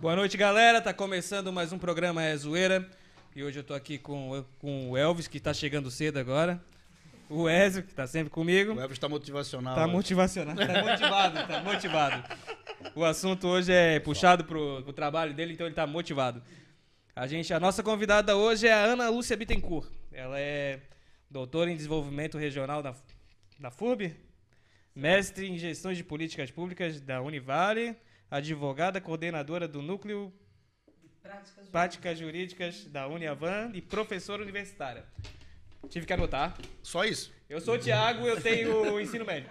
[0.00, 0.80] Boa noite, galera.
[0.80, 2.88] Tá começando mais um programa É Zoeira.
[3.34, 6.62] E hoje eu tô aqui com, com o Elvis, que tá chegando cedo agora.
[7.28, 8.74] O Ezio, que tá sempre comigo.
[8.74, 9.74] O Elvis tá motivacional.
[9.74, 9.92] Tá hoje.
[9.92, 12.24] motivacional, tá motivado, tá motivado.
[12.94, 16.42] O assunto hoje é puxado pro, pro trabalho dele, então ele tá motivado.
[17.14, 19.88] A gente, a nossa convidada hoje é a Ana Lúcia Bittencourt.
[20.12, 20.80] Ela é
[21.30, 22.94] doutora em desenvolvimento regional da,
[23.58, 24.14] da FURB,
[24.94, 27.96] mestre em gestão de políticas públicas da Univale,
[28.30, 30.32] advogada coordenadora do núcleo
[31.22, 35.04] Práticas práticas jurídicas da Uniavan e professora universitária.
[35.88, 36.56] Tive que anotar.
[36.82, 37.32] Só isso.
[37.48, 39.50] Eu sou o Thiago, eu tenho o ensino médio.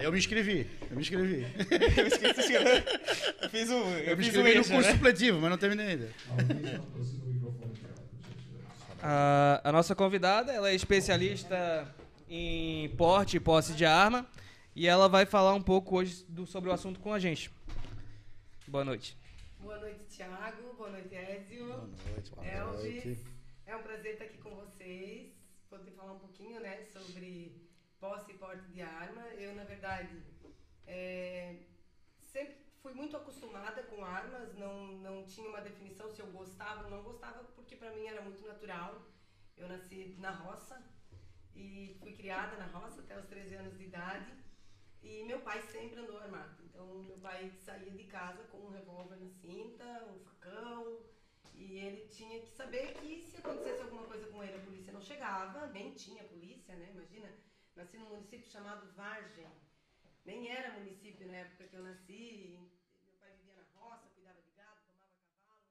[0.00, 0.70] Eu me inscrevi.
[0.90, 1.46] Eu me inscrevi.
[1.96, 4.92] Eu esqueci, eu fiz um, eu Eu me fiz um inscrevi no curso né?
[4.92, 6.10] supletivo, mas não terminei ainda.
[9.02, 11.88] A, a nossa convidada, ela é especialista
[12.28, 14.26] em porte e posse de arma
[14.74, 17.50] e ela vai falar um pouco hoje do- sobre o assunto com a gente.
[18.66, 19.16] Boa noite.
[19.60, 20.74] Boa noite, Thiago.
[20.74, 21.66] Boa noite, Ézio.
[21.66, 23.04] Boa noite, boa Elvis.
[23.04, 23.26] noite.
[23.66, 25.32] É um prazer estar aqui com vocês.
[25.68, 27.52] Poder falar um pouquinho né, sobre
[28.00, 29.22] posse e porte de arma.
[29.34, 30.22] Eu, na verdade,
[30.86, 31.56] é,
[32.22, 34.54] sempre fui muito acostumada com armas.
[34.54, 38.22] Não, não tinha uma definição se eu gostava ou não gostava, porque para mim era
[38.22, 39.02] muito natural.
[39.56, 40.80] Eu nasci na roça
[41.54, 44.32] e fui criada na roça até os 13 anos de idade.
[45.12, 46.62] E meu pai sempre andou armado.
[46.66, 50.82] Então, meu pai saía de casa com um revólver na cinta, um facão.
[51.54, 55.00] E ele tinha que saber que se acontecesse alguma coisa com ele, a polícia não
[55.00, 55.66] chegava.
[55.68, 56.90] Nem tinha polícia, né?
[56.90, 57.28] Imagina,
[57.74, 59.50] nasci num município chamado Vargem.
[60.24, 62.22] Nem era município na época que eu nasci.
[63.02, 65.64] Meu pai vivia na roça, cuidava de gado, tomava cavalo.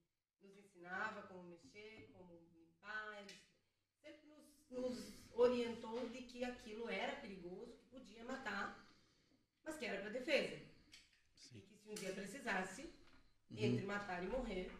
[0.43, 3.39] nos ensinava como mexer, como limpar, ele
[4.03, 8.89] sempre nos, nos orientou de que aquilo era perigoso, que podia matar,
[9.65, 10.57] mas que era para defesa.
[11.55, 12.91] E que se um dia precisasse,
[13.51, 14.70] entre matar e morrer,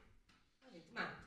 [0.65, 1.27] a gente mata.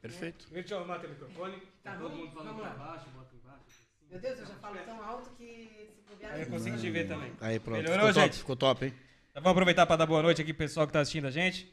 [0.00, 0.48] Perfeito.
[0.50, 1.60] Deixa eu arrumar teu microfone.
[1.82, 2.16] Tá todo bom?
[2.16, 2.92] mundo falando Vamos pra lá.
[2.92, 3.86] baixo, bota embaixo.
[4.08, 6.34] Meu Deus, eu já falo tão alto que se bobear...
[6.34, 7.32] Aí eu consigo te ver também.
[7.40, 7.82] Aí, pronto.
[7.82, 8.38] Melhorou, ficou top, gente?
[8.38, 8.94] ficou top, hein?
[9.36, 11.70] Então, vamos aproveitar para dar boa noite aqui pro pessoal que tá assistindo a gente.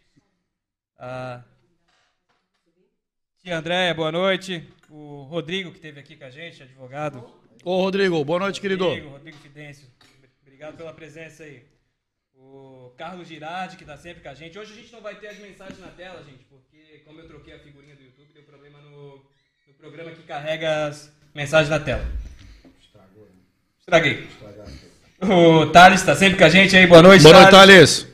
[1.00, 1.42] Ah,
[3.42, 4.68] tia Andréia, boa noite.
[4.90, 7.26] O Rodrigo, que esteve aqui com a gente, advogado.
[7.64, 8.84] Ô, Rodrigo, boa noite, querido.
[8.84, 9.88] Rodrigo, Rodrigo Fidêncio.
[10.42, 11.64] Obrigado pela presença aí.
[12.36, 14.60] O Carlos Girardi, que tá sempre com a gente.
[14.60, 17.54] Hoje a gente não vai ter as mensagens na tela, gente, porque como eu troquei
[17.54, 19.26] a figurinha do YouTube, deu problema no,
[19.68, 22.04] no programa que carrega as mensagens na tela.
[23.80, 24.28] Estraguei.
[25.30, 26.88] O Thales tá sempre com a gente aí.
[26.88, 28.08] Boa noite, Boa noite, Thales.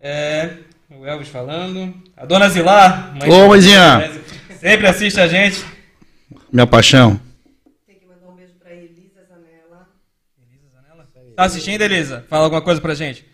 [0.00, 0.50] É,
[0.90, 1.94] o Elvis falando.
[2.16, 3.14] A dona Zilar.
[3.18, 4.10] mãe Ô, mãezinha.
[4.60, 5.64] Sempre assiste a gente.
[6.52, 7.18] Minha paixão.
[7.86, 9.88] Tem que mandar um beijo pra Elisa Zanella.
[11.34, 12.24] Tá assistindo, Elisa?
[12.28, 13.24] Fala alguma coisa pra gente.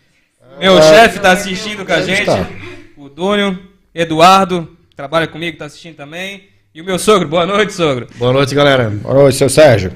[0.59, 2.21] Meu chefe tá assistindo com a gente.
[2.21, 2.47] Está.
[2.95, 3.59] O Dúnio,
[3.93, 6.47] Eduardo, trabalha comigo, tá assistindo também.
[6.73, 7.27] E o meu sogro.
[7.27, 8.07] Boa noite, sogro.
[8.15, 8.89] Boa noite, galera.
[8.89, 9.91] Boa noite, seu Sérgio.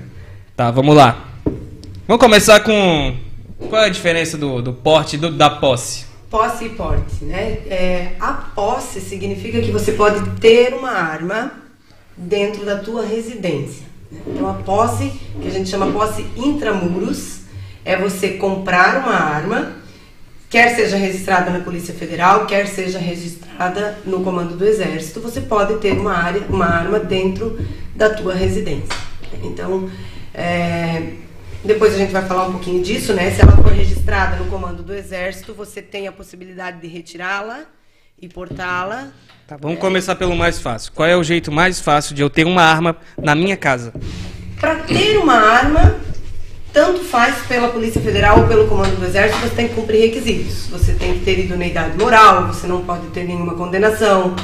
[0.56, 1.31] Tá, vamos lá.
[2.08, 3.16] Vamos começar com.
[3.70, 6.06] Qual é a diferença do, do porte do, da posse?
[6.30, 7.60] Posse e porte, né?
[7.68, 11.52] É, a posse significa que você pode ter uma arma
[12.18, 13.86] dentro da tua residência.
[14.12, 14.20] né?
[14.28, 17.42] Então a posse, que a gente chama posse intramuros,
[17.86, 19.74] é você comprar uma arma,
[20.50, 25.76] quer seja registrada na Polícia Federal, quer seja registrada no Comando do Exército, você pode
[25.76, 27.60] ter uma, área, uma arma dentro
[27.96, 28.98] da tua residência.
[29.44, 29.90] Então,
[30.34, 31.14] é,
[31.64, 33.32] depois a gente vai falar um pouquinho disso, né?
[33.32, 37.66] Se ela for registrada no Comando do Exército, você tem a possibilidade de retirá-la
[38.20, 39.10] e portá-la.
[39.48, 40.92] Tá, vamos começar pelo mais fácil.
[40.94, 43.94] Qual é o jeito mais fácil de eu ter uma arma na minha casa?
[44.60, 45.96] Para ter uma arma,
[46.74, 50.68] tanto faz pela Polícia Federal ou pelo Comando do Exército, você tem que cumprir requisitos.
[50.68, 54.36] Você tem que ter idoneidade moral, você não pode ter nenhuma condenação,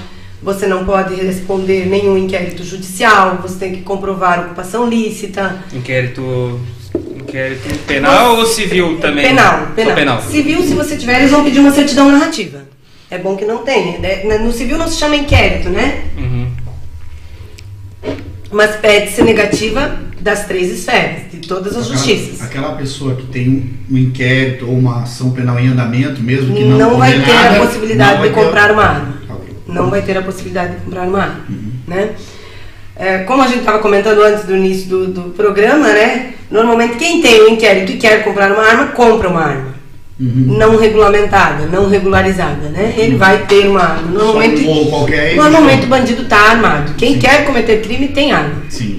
[0.42, 5.64] você não pode responder nenhum inquérito judicial, você tem que comprovar ocupação lícita.
[5.74, 6.60] Inquérito.
[7.28, 9.26] Inquérito penal ou civil também?
[9.28, 9.96] Penal, penal.
[9.96, 10.22] penal.
[10.22, 12.60] Civil, se você tiver, eles vão pedir uma certidão narrativa.
[13.10, 14.00] É bom que não tenha.
[14.00, 14.38] né?
[14.38, 16.04] No civil não se chama inquérito, né?
[16.18, 16.48] Uhum.
[18.52, 22.42] Mas pede-se negativa das três esferas, de todas as Aquela- justiças.
[22.42, 26.78] Aquela pessoa que tem um, inquérito ou uma ação penal em andamento, mesmo que não
[26.78, 29.18] não vai ter condenada, a possibilidade de comprar uma arma.
[29.30, 29.56] Ok.
[29.68, 31.46] Não vai ter a possibilidade de comprar uma arma.
[31.88, 32.10] Né?
[33.00, 36.34] É, como a gente estava comentando antes do início do, do programa, né?
[36.50, 39.78] Normalmente quem tem um inquérito e quer comprar uma arma, compra uma arma.
[40.20, 42.92] não regulamentada, não regularizada, né?
[42.98, 44.10] Ele vai ter uma arma.
[44.12, 46.94] Normalmente, ou qualquer- normalmente o bandido está armado.
[46.98, 48.64] Quem quer cometer crime tem arma.
[48.68, 48.97] Sim.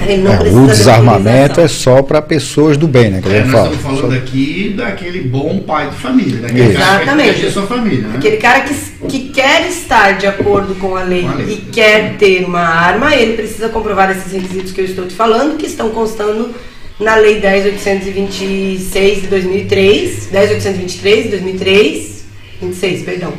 [0.00, 3.20] É, o de desarmamento é só para pessoas do bem, né?
[3.22, 3.74] Que É, nós fala.
[3.74, 6.78] estamos falando aqui daquele bom pai de família, daquele Isso.
[6.78, 7.28] cara que Exatamente.
[7.30, 8.14] proteger sua família, né?
[8.16, 8.74] Aquele cara que,
[9.08, 11.54] que quer estar de acordo com a, lei Com a lei.
[11.54, 15.56] e quer ter uma arma, ele precisa comprovar esses requisitos que eu estou te falando,
[15.58, 16.50] que estão constando
[16.98, 22.24] na Lei 10.826 de 2003, 10.823 de 2003,
[22.60, 23.32] 26, perdão.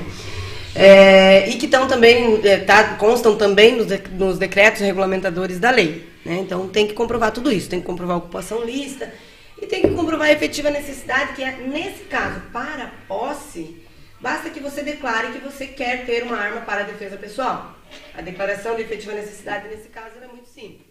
[0.76, 5.70] É, e que estão também, é, tá, constam também nos, de- nos decretos regulamentadores da
[5.72, 6.04] lei.
[6.26, 6.36] Né?
[6.40, 9.14] Então tem que comprovar tudo isso, tem que comprovar a ocupação lícita
[9.62, 13.82] e tem que comprovar a efetiva necessidade, que é, nesse caso, para posse,
[14.20, 17.76] basta que você declare que você quer ter uma arma para a defesa pessoal.
[18.16, 20.88] A declaração de efetiva necessidade, nesse caso, é muito simples.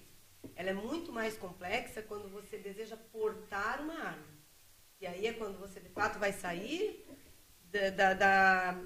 [0.54, 4.32] Ela é muito mais complexa quando você deseja portar uma arma.
[5.00, 7.04] E aí é quando você, de fato, vai sair
[7.72, 8.76] da- da- da,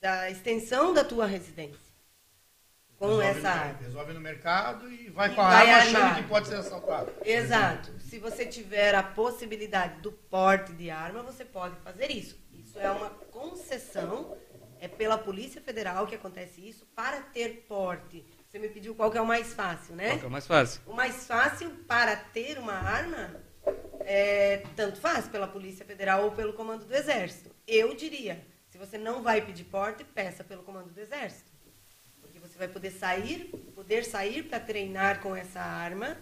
[0.00, 1.81] da extensão da tua residência
[3.02, 3.78] com Resolve essa no-.
[3.84, 7.12] Resolve no mercado e vai E com a vai arma achando que pode ser assaltado.
[7.24, 7.90] Exato.
[8.00, 12.38] Se você tiver a possibilidade do porte de arma, você pode fazer isso.
[12.52, 14.36] Isso é uma concessão,
[14.80, 18.24] é pela Polícia Federal que acontece isso, para ter porte.
[18.48, 20.10] Você me pediu qual que é o mais fácil, né?
[20.10, 20.82] Qual que é o mais fácil?
[20.86, 23.34] O mais fácil para ter uma arma
[24.00, 27.50] é tanto faz pela Polícia Federal ou pelo Comando do Exército.
[27.66, 31.51] Eu diria, se você não vai pedir porte, peça pelo Comando do Exército.
[32.52, 36.18] Você vai poder sair, poder sair para treinar com essa arma.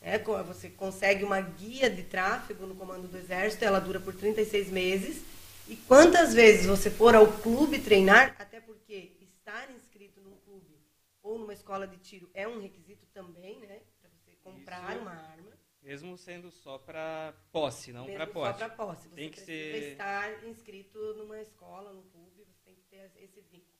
[0.00, 0.18] né?
[0.18, 4.70] Co- Você consegue uma guia de tráfego no Comando do Exército, ela dura por 36
[4.70, 5.22] meses.
[5.68, 10.80] E quantas vezes você for ao clube treinar, até porque estar inscrito num clube
[11.22, 13.78] ou numa escola de tiro é um requisito também, né?
[14.00, 15.02] Para você comprar Isso.
[15.02, 15.52] uma arma.
[15.80, 18.58] Mesmo sendo só para posse, não para só posse.
[18.58, 19.08] pra posse.
[19.10, 23.12] Você Tem que precisa ser- estar inscrito numa escola, num clube, você tem que ter
[23.22, 23.77] esse vínculo.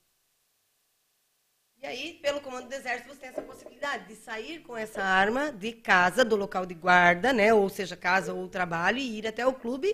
[1.81, 5.51] E aí, pelo comando do exército, você tem essa possibilidade de sair com essa arma
[5.51, 7.53] de casa, do local de guarda, né?
[7.53, 9.89] Ou seja, casa ou trabalho, e ir até o clube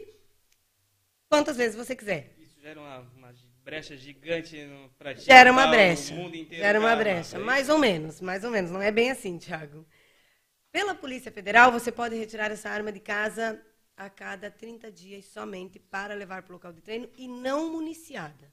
[1.29, 2.33] quantas vezes você quiser.
[2.39, 3.33] Isso gera uma, uma
[3.63, 5.21] brecha gigante ti.
[5.21, 6.13] Gera uma brecha.
[6.13, 7.37] O mundo inteiro Gera uma brecha.
[7.37, 8.71] pra- Mais ou menos, mais ou menos.
[8.71, 9.85] Não é bem assim, Thiago.
[10.71, 13.61] Pela Polícia Federal, você pode retirar essa arma de casa
[13.95, 18.51] a cada 30 dias somente para levar para o local de treino e não municiada.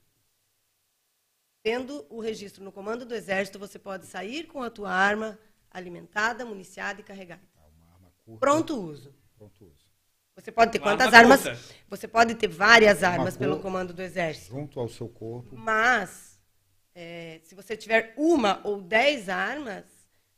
[1.62, 5.38] Tendo o registro no comando do Exército, você pode sair com a tua arma
[5.70, 7.43] alimentada, municiada e carregada.
[8.41, 9.14] Pronto uso.
[9.37, 9.87] Pronto uso.
[10.35, 11.43] Você pode ter Uma quantas arma armas?
[11.43, 11.75] curta.
[11.88, 14.50] Você pode ter várias Uma armas pelo comando do Exército.
[14.50, 15.55] Junto ao seu corpo.
[15.55, 16.41] Mas,
[16.94, 19.85] é, se você tiver uma ou dez armas,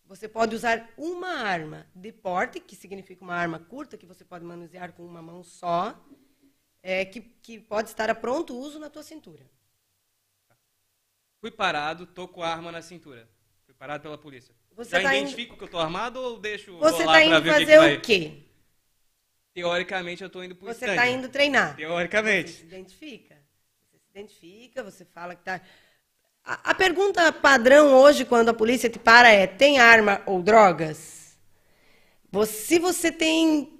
[0.04, 4.44] você pode usar uma arma de porte, que significa uma arma curta, que você pode
[4.44, 5.98] manusear com uma mão só,
[6.82, 9.48] é, que, que pode estar a pronto uso na tua cintura.
[11.44, 13.28] Fui parado, tô com a arma na cintura.
[13.66, 14.54] Fui parado pela polícia.
[14.74, 17.54] Você Já tá identifico que eu tô armado ou deixo Você pra indo ver o
[17.54, 17.96] que que fazer vai?
[17.96, 18.32] o quê?
[19.52, 21.72] Teoricamente eu tô indo pro Você está indo treinar.
[21.72, 22.50] Você Teoricamente.
[22.50, 23.36] se identifica.
[23.92, 25.60] Você se identifica, você fala que está.
[26.42, 31.36] A, a pergunta padrão hoje, quando a polícia te para, é: tem arma ou drogas?
[32.32, 33.73] Você- se você tem.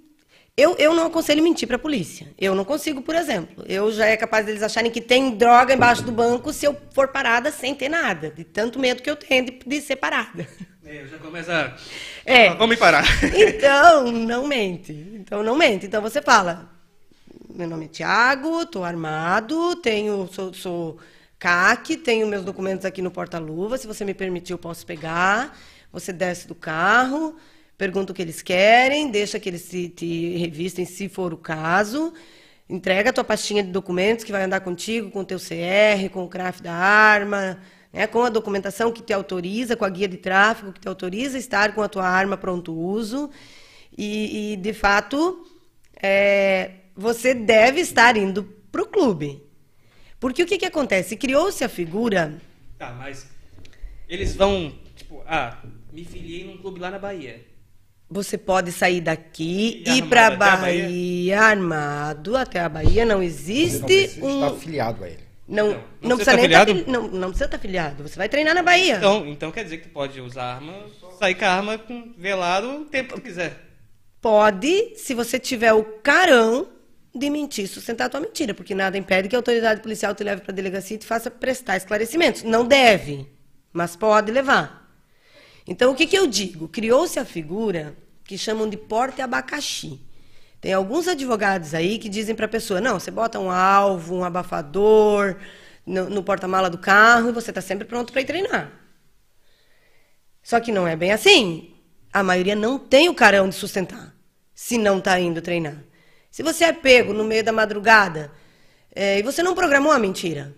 [0.56, 2.28] Eu, eu não aconselho mentir para a polícia.
[2.38, 3.64] Eu não consigo, por exemplo.
[3.68, 7.08] Eu já é capaz deles acharem que tem droga embaixo do banco se eu for
[7.08, 8.30] parada sem ter nada.
[8.30, 10.46] De tanto medo que eu tenho de, de ser parada.
[10.84, 11.74] É, eu já começo a...
[12.24, 12.48] É.
[12.48, 13.04] Ah, Vamos me parar.
[13.34, 14.92] Então, não mente.
[14.92, 15.86] Então, não mente.
[15.86, 16.70] Então, você fala:
[17.54, 20.98] meu nome é Tiago, estou armado, tenho, sou, sou
[21.38, 23.78] CAC, tenho meus documentos aqui no porta-luva.
[23.78, 25.56] Se você me permitir, eu posso pegar.
[25.92, 27.36] Você desce do carro,
[27.76, 32.12] pergunta o que eles querem, deixa que eles se, te revistem, se for o caso.
[32.68, 36.24] Entrega a tua pastinha de documentos que vai andar contigo, com o teu CR, com
[36.24, 37.60] o CRAF da arma,
[37.92, 41.36] né, com a documentação que te autoriza, com a guia de tráfego que te autoriza
[41.36, 43.30] a estar com a tua arma pronto uso.
[43.96, 45.46] E, e, de fato,
[46.02, 49.42] é, você deve estar indo para o clube.
[50.18, 51.16] Porque o que, que acontece?
[51.16, 52.40] Criou-se a figura.
[52.78, 53.28] Tá, mas
[54.08, 55.62] eles vão, tipo, ah,
[55.92, 57.44] me filiei num clube lá na Bahia.
[58.08, 61.40] Você pode sair daqui E ir para a Bahia, Bahia?
[61.40, 63.04] armado até a Bahia.
[63.04, 64.34] Não existe não precisa um.
[64.34, 65.24] estar afiliado a ele.
[65.46, 66.90] Não, Não, não, não precisa nem tá estar afiliado?
[66.90, 68.02] não, não precisa estar afiliado.
[68.02, 68.96] Você vai treinar na Bahia.
[68.96, 70.72] Então, então quer dizer que tu pode usar arma,
[71.18, 73.60] sair com a arma com velado o tempo que tu quiser.
[74.20, 76.68] Pode, se você tiver o carão
[77.14, 80.40] de mentir, sustentar a tua mentira, porque nada impede que a autoridade policial te leve
[80.42, 82.42] para a delegacia e te faça prestar esclarecimentos.
[82.42, 83.28] Não deve,
[83.72, 84.83] mas pode levar.
[85.66, 86.68] Então, o que, que eu digo?
[86.68, 90.00] Criou-se a figura que chamam de porte abacaxi.
[90.60, 94.24] Tem alguns advogados aí que dizem para a pessoa: não, você bota um alvo, um
[94.24, 95.36] abafador
[95.86, 98.72] no, no porta-mala do carro e você está sempre pronto para ir treinar.
[100.42, 101.74] Só que não é bem assim.
[102.12, 104.14] A maioria não tem o carão de sustentar
[104.54, 105.82] se não está indo treinar.
[106.30, 108.32] Se você é pego no meio da madrugada
[108.94, 110.54] é, e você não programou a mentira,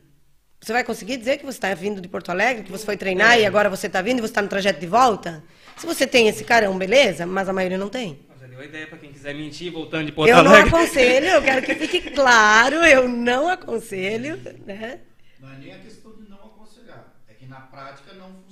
[0.66, 3.34] você vai conseguir dizer que você está vindo de Porto Alegre, que você foi treinar
[3.34, 3.42] É.
[3.42, 5.44] e agora você está vindo e você está no trajeto de volta?
[5.76, 8.18] Se você tem esse carão, beleza, mas a maioria não tem.
[8.40, 10.68] Já deu a ideia pra quem quiser mentir, voltando de Porto Eu não Alegre.
[10.74, 14.98] aconselho, eu quero que fique claro, eu não aconselho, né?
[15.38, 18.45] Não é nem a questão de não aconselhar, é que na prática não funciona.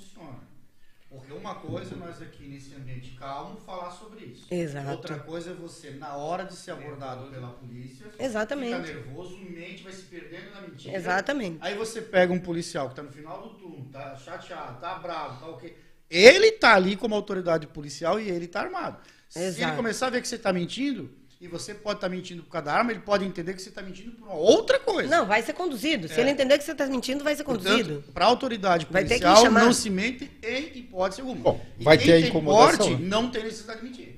[1.14, 4.46] Porque uma coisa é nós aqui nesse ambiente calmo falar sobre isso.
[4.50, 4.90] Exato.
[4.90, 8.88] Outra coisa é você, na hora de ser abordado pela polícia, Exatamente.
[8.88, 10.96] fica nervoso, mente vai se perdendo na mentira.
[10.96, 11.58] Exatamente.
[11.60, 15.40] Aí você pega um policial que tá no final do turno, tá chateado, tá bravo,
[15.40, 15.76] tá o quê?
[16.10, 18.98] Ele tá ali como autoridade policial e ele tá armado.
[19.28, 19.76] Se ele Exato.
[19.76, 21.10] começar a ver que você tá mentindo,
[21.44, 23.82] e você pode estar mentindo por causa da arma, ele pode entender que você tá
[23.82, 25.08] mentindo por uma outra coisa.
[25.08, 26.08] Não, vai ser conduzido.
[26.08, 28.02] Se ele entender que você está mentindo, vai ser conduzido.
[28.14, 29.64] Para a autoridade Vai ter que policial, chamar.
[29.64, 31.40] não se mente em hipótese alguma.
[31.40, 33.08] Bom, E vai quem ter tem incomodação, porte, né?
[33.08, 34.14] não tem necessidade de mentir.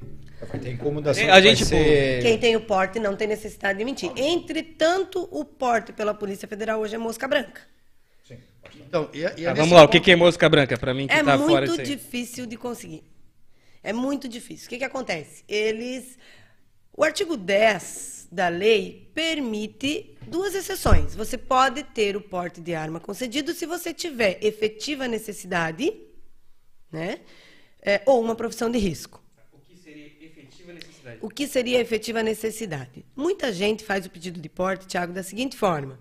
[0.49, 1.23] Vai ter incomodação.
[1.25, 2.23] É, a gente, vai ser...
[2.23, 4.12] Quem tem o porte não tem necessidade de mentir.
[4.16, 7.61] Entretanto, o porte pela Polícia Federal hoje é mosca branca.
[8.26, 8.38] Sim.
[8.76, 10.78] Então, e, e é Tá, vamos lá, o que que é mosca branca?
[10.78, 11.87] Pra mim que É tá fora muito disso aí.
[11.97, 13.02] difícil de conseguir.
[13.83, 14.66] É muito difícil.
[14.66, 15.42] O que, que acontece?
[15.49, 16.18] Eles.
[16.96, 21.14] O artigo 10 da lei permite duas exceções.
[21.14, 25.92] Você pode ter o porte de arma concedido se você tiver efetiva necessidade,
[26.90, 27.20] né?
[27.82, 29.22] É, ou uma profissão de risco.
[29.52, 31.18] O que seria efetiva necessidade?
[31.20, 33.04] O que seria efetiva necessidade?
[33.14, 36.00] Muita gente faz o pedido de porte, Tiago, da seguinte forma: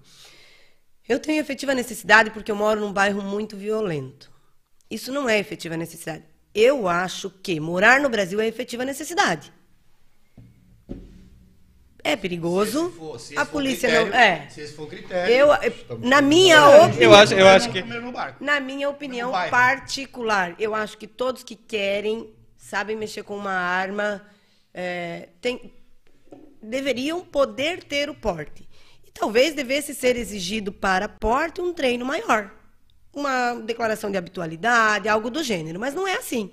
[1.10, 4.32] eu tenho efetiva necessidade porque eu moro num bairro muito violento.
[4.90, 6.24] Isso não é efetiva necessidade.
[6.54, 9.52] Eu acho que morar no Brasil é efetiva necessidade.
[12.08, 12.92] É perigoso.
[12.92, 14.20] Se for- se a for polícia critério- não.
[14.20, 14.48] É.
[14.50, 15.34] Se esse for critério.
[15.34, 15.48] Eu,
[16.00, 17.14] na minha Eu opinião.
[17.16, 17.84] acho, eu acho que.
[18.40, 24.22] Na minha opinião particular, eu acho que todos que querem, sabem mexer com uma arma,
[24.72, 25.74] é, tem-
[26.62, 28.68] deveriam poder ter o porte.
[29.04, 32.52] E talvez devesse ser exigido para porte um treino maior.
[33.14, 35.80] Uma declaração de habitualidade, algo do gênero.
[35.80, 36.52] Mas não é assim.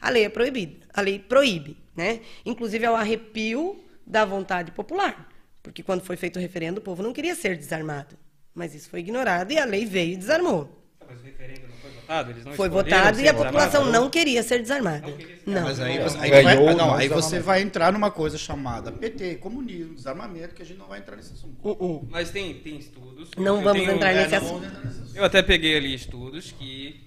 [0.00, 0.86] A lei é proibida.
[0.94, 1.76] A lei proíbe.
[1.94, 2.20] Né?
[2.44, 5.28] Inclusive, é o arrepio da vontade popular.
[5.62, 8.16] Porque quando foi feito o referendo, o povo não queria ser desarmado.
[8.54, 10.70] Mas isso foi ignorado e a lei veio e desarmou.
[11.08, 12.30] Mas o referendo não foi votado?
[12.30, 15.06] Eles não Foi votado ser e a população não queria ser desarmada.
[15.46, 15.62] Não.
[15.62, 18.92] Mas aí você, aí Ganhou vai, não, não aí você vai entrar numa coisa chamada
[18.92, 21.56] PT, comunismo, desarmamento, que a gente não vai entrar nesse assunto.
[21.62, 22.08] Uh, uh.
[22.10, 23.30] Mas tem, tem estudos.
[23.36, 24.66] Não vamos tenho- entrar é, não- nesse assunto.
[25.14, 27.00] Eu até peguei ali estudos que.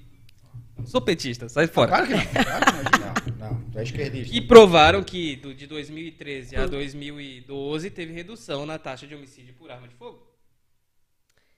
[0.86, 1.90] Sou petista, sai fora.
[1.90, 2.26] Claro que não.
[2.26, 3.27] Claro que não.
[3.38, 4.36] Não, tu é esquerdista.
[4.36, 9.70] E provaram que do- de 2013 a 2012 teve redução na taxa de homicídio por
[9.72, 10.26] arma de fogo.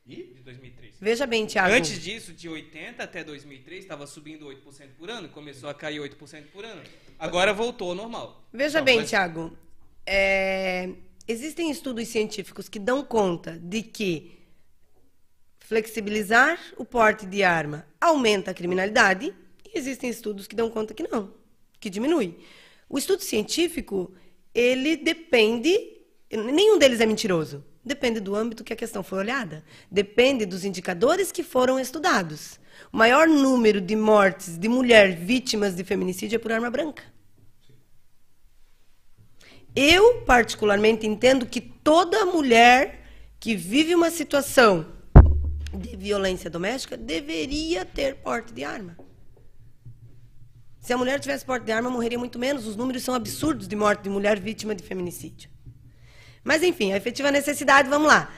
[0.05, 0.15] E?
[0.23, 0.95] De 2003.
[0.99, 1.73] Veja bem, Tiago.
[1.73, 6.47] Antes disso, de 80 até 2003, estava subindo 8% por ano, começou a cair 8%
[6.51, 6.81] por ano.
[7.19, 8.43] Agora voltou ao normal.
[8.51, 9.55] Veja Não, bem, mas- Tiago.
[10.05, 10.89] é,
[11.27, 14.31] existem estudos científicos que dão conta de que
[15.59, 19.33] flexibilizar o porte de arma aumenta a criminalidade
[19.63, 21.31] e existem estudos que dão conta que não,
[21.79, 22.37] que diminui.
[22.87, 24.13] O estudo científico,
[24.53, 25.77] ele depende,
[26.31, 27.63] nenhum deles é mentiroso.
[27.83, 29.63] Depende do âmbito que a questão foi olhada.
[29.89, 32.59] Depende dos indicadores que foram estudados.
[32.91, 37.03] O maior número de mortes de mulher vítimas de feminicídio é por arma branca.
[39.75, 43.05] Eu, particularmente, entendo que toda mulher
[43.39, 44.85] que vive uma situação
[45.73, 48.97] de violência doméstica deveria ter porte de arma.
[50.89, 52.65] Se a mulher tivesse porte de arma, morreria muito menos.
[52.65, 55.47] Os números são absurdos de morte de mulher vítima de feminicídio.
[56.43, 58.33] Mas, enfim, a efetiva necessidade, vamos lá.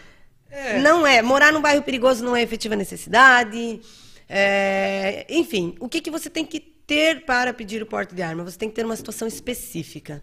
[0.81, 1.21] Não é.
[1.21, 3.79] Morar num bairro perigoso não é efetiva necessidade.
[4.27, 8.43] É, enfim, o que, que você tem que ter para pedir o porte de arma?
[8.43, 10.21] Você tem que ter uma situação específica.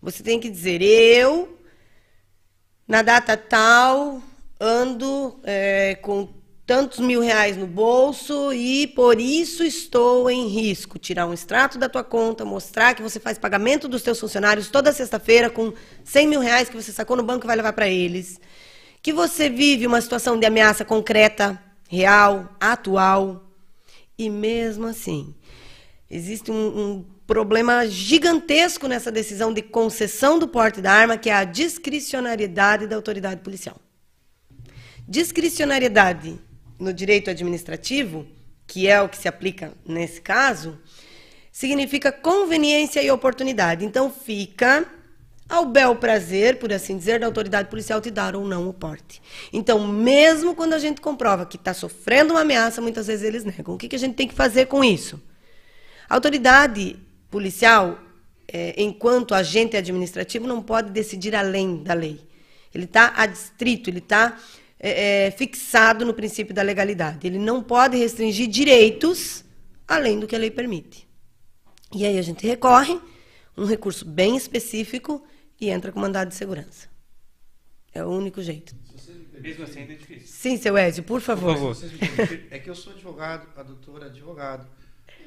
[0.00, 1.58] Você tem que dizer, eu,
[2.86, 4.22] na data tal,
[4.60, 6.32] ando é, com
[6.66, 10.98] tantos mil reais no bolso e por isso estou em risco.
[10.98, 14.92] Tirar um extrato da tua conta, mostrar que você faz pagamento dos teus funcionários toda
[14.92, 15.72] sexta-feira com
[16.04, 18.40] 100 mil reais que você sacou no banco e vai levar para eles.
[19.02, 23.44] Que você vive uma situação de ameaça concreta, real, atual.
[24.16, 25.34] E mesmo assim,
[26.10, 31.34] existe um, um problema gigantesco nessa decisão de concessão do porte da arma, que é
[31.34, 33.76] a discricionariedade da autoridade policial.
[35.06, 36.40] Discricionariedade
[36.84, 38.26] no direito administrativo,
[38.66, 40.78] que é o que se aplica nesse caso,
[41.50, 43.84] significa conveniência e oportunidade.
[43.84, 44.86] Então fica
[45.48, 49.20] ao bel prazer, por assim dizer, da autoridade policial te dar ou não o porte.
[49.52, 53.74] Então, mesmo quando a gente comprova que está sofrendo uma ameaça, muitas vezes eles negam.
[53.74, 55.20] O que, que a gente tem que fazer com isso?
[56.08, 56.96] A autoridade
[57.30, 57.98] policial,
[58.48, 62.20] é, enquanto agente administrativo, não pode decidir além da lei.
[62.74, 64.36] Ele está adstrito, ele está
[64.86, 67.26] é, é, fixado no princípio da legalidade.
[67.26, 69.42] Ele não pode restringir direitos
[69.88, 71.08] além do que a lei permite.
[71.94, 73.00] E aí a gente recorre,
[73.56, 75.24] um recurso bem específico,
[75.58, 76.86] e entra com mandado de segurança.
[77.94, 78.76] É o único jeito.
[79.40, 80.26] Mesmo assim, ainda é difícil.
[80.26, 81.56] Sim, seu Ezio, por favor.
[81.56, 81.90] Por favor.
[81.90, 82.46] Me entendem?
[82.50, 84.68] É que eu sou advogado, a doutora é advogado.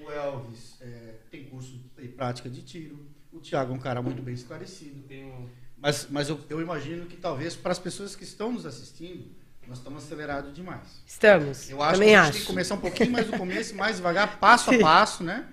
[0.03, 3.07] O Elvis é, tem curso e prática de tiro.
[3.33, 5.03] O Tiago é um cara muito bem esclarecido.
[5.77, 9.36] Mas, mas eu, eu imagino que talvez para as pessoas que estão nos assistindo,
[9.67, 11.03] nós estamos acelerados demais.
[11.05, 11.69] Estamos.
[11.69, 12.31] Eu acho Também que a gente acho.
[12.33, 15.45] tem que começar um pouquinho mais do começo, mais devagar, passo a passo, né?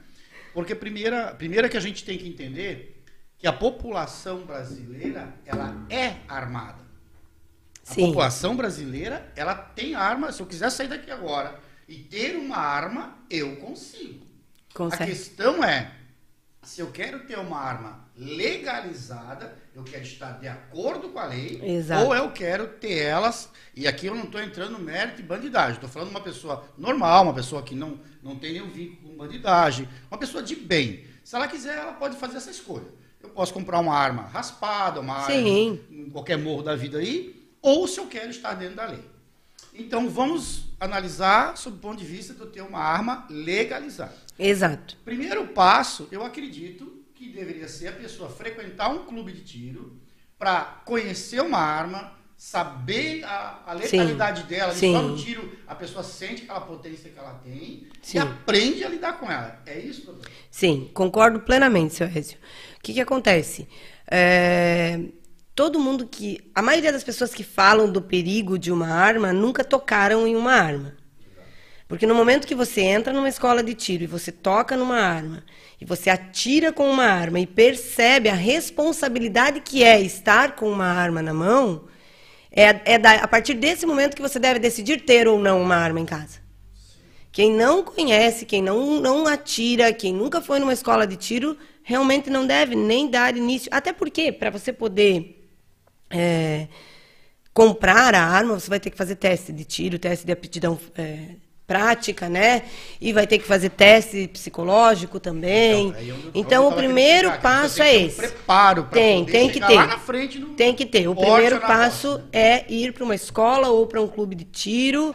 [0.52, 3.02] Porque primeira, primeira que a gente tem que entender
[3.38, 6.84] que a população brasileira, ela é armada.
[7.86, 8.06] A Sim.
[8.06, 10.32] população brasileira, ela tem arma.
[10.32, 14.24] Se eu quiser sair daqui agora e ter uma arma, eu consigo.
[14.74, 15.10] A Consegue.
[15.10, 15.92] questão é,
[16.64, 21.60] se eu quero ter uma arma legalizada, eu quero estar de acordo com a lei,
[21.62, 22.06] Exato.
[22.06, 25.74] ou eu quero ter elas, e aqui eu não estou entrando no mérito de bandidagem,
[25.74, 29.16] estou falando de uma pessoa normal, uma pessoa que não, não tem nenhum vínculo com
[29.16, 31.04] bandidagem, uma pessoa de bem.
[31.22, 32.86] Se ela quiser, ela pode fazer essa escolha.
[33.22, 35.80] Eu posso comprar uma arma raspada, uma Sim.
[35.80, 39.04] arma em qualquer morro da vida aí, ou se eu quero estar dentro da lei.
[39.72, 44.14] Então vamos analisar sob o ponto de vista de eu ter uma arma legalizada.
[44.38, 44.96] Exato.
[45.04, 49.98] Primeiro passo, eu acredito que deveria ser a pessoa frequentar um clube de tiro
[50.38, 54.92] para conhecer uma arma, saber a, a letalidade dela, Sim.
[54.92, 58.18] só no tiro a pessoa sente aquela potência que ela tem Sim.
[58.18, 59.62] e aprende a lidar com ela.
[59.64, 60.30] É isso, doutor?
[60.50, 62.38] Sim, concordo plenamente, seu Ezio.
[62.76, 63.68] O que, que acontece?
[64.10, 65.00] É,
[65.54, 66.50] todo mundo que.
[66.54, 70.52] A maioria das pessoas que falam do perigo de uma arma nunca tocaram em uma
[70.52, 70.94] arma.
[71.86, 75.44] Porque no momento que você entra numa escola de tiro e você toca numa arma,
[75.80, 80.86] e você atira com uma arma e percebe a responsabilidade que é estar com uma
[80.86, 81.84] arma na mão,
[82.50, 85.76] é, é da- a partir desse momento que você deve decidir ter ou não uma
[85.76, 86.38] arma em casa.
[87.30, 92.30] Quem não conhece, quem não, não atira, quem nunca foi numa escola de tiro, realmente
[92.30, 93.68] não deve nem dar início.
[93.72, 95.33] Até porque, para você poder
[96.14, 96.68] é,
[97.52, 101.18] comprar a arma, você vai ter que fazer teste de tiro, teste de aptidão é,
[101.66, 102.62] prática, né?
[103.00, 105.94] E vai ter que fazer teste psicológico também.
[105.96, 108.14] aí é eu- Então, eu o primeiro passo é esse.
[108.20, 109.74] um preparo Tem, tem que ter.
[109.74, 111.08] lá na frente no- Tem que ter.
[111.08, 115.14] O primeiro passo é ir para uma escola ou para um clube de tiro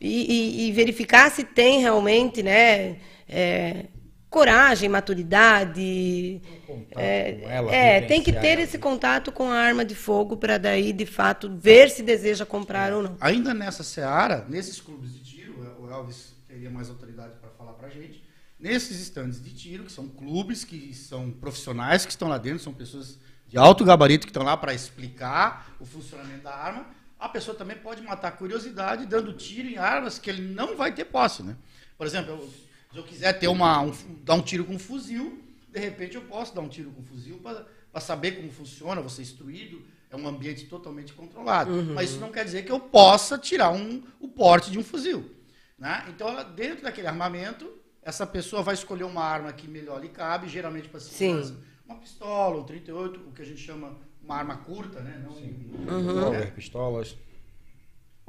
[0.00, 2.96] e, e- e verificar se tem realmente, né,
[3.28, 3.84] é,
[4.28, 6.40] coragem, maturidade.
[6.80, 10.36] Contato É, com ela, é, tem que ter esse contato com a arma de fogo
[10.36, 13.16] para daí, de fato, ver se deseja comprar ou não.
[13.20, 17.88] Ainda nessa seara, nesses clubes de tiro, o Elvis teria mais autoridade para falar para
[17.88, 18.22] a gente,
[18.58, 22.72] nesses estandes de tiro, que são clubes que são profissionais que estão lá dentro, são
[22.72, 26.86] pessoas de alto gabarito que estão lá para explicar o funcionamento da arma,
[27.18, 30.92] a pessoa também pode matar a curiosidade dando tiro em armas que ele não vai
[30.92, 31.56] ter posse, né?
[31.96, 32.50] Por exemplo, eu-
[32.92, 33.92] se eu quiser ter uma, um,
[34.24, 35.42] dar um tiro com um fuzil,
[35.74, 39.10] de repente eu posso dar um tiro com um fuzil para saber como funciona, vou
[39.10, 41.70] ser instruído, é um ambiente totalmente controlado.
[41.92, 45.28] Mas isso não quer dizer que eu possa tirar um, o porte de um fuzil.
[45.76, 46.04] Né?
[46.08, 47.68] Então, ela, dentro daquele armamento,
[48.00, 51.48] essa pessoa vai escolher uma arma que melhor lhe cabe, geralmente para segurança.
[51.54, 51.58] Sim.
[51.84, 55.20] Uma pistola, um 38, o que a gente chama uma arma curta, né?
[55.22, 57.16] Não um- Revólver, pistolas.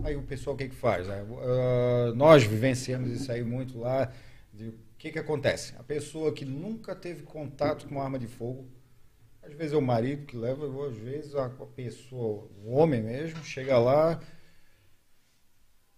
[0.04, 1.08] Aí o pessoal o que, que faz?
[1.08, 1.24] né?
[1.44, 4.12] Ah, nós vivenciamos isso aí muito lá.
[4.54, 4.74] de-
[5.06, 5.76] que, que acontece?
[5.78, 8.68] A pessoa que nunca teve contato com arma de fogo,
[9.44, 13.44] às vezes é o marido que leva, ou às vezes a pessoa, o homem mesmo,
[13.44, 14.20] chega lá,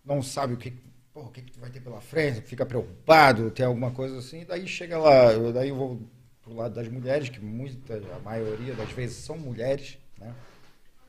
[0.04, 0.72] não sabe o que,
[1.14, 4.68] pô, o que, que vai ter pela frente, fica preocupado, tem alguma coisa assim, daí
[4.68, 6.02] chega lá, eu, daí eu vou
[6.42, 10.36] pro lado das mulheres, que muita, a maioria das vezes são mulheres, né?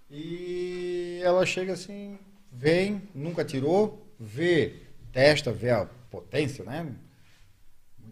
[0.08, 2.16] E ela chega assim,
[2.52, 6.94] vem, nunca tirou, vê, testa, vê a potência, né?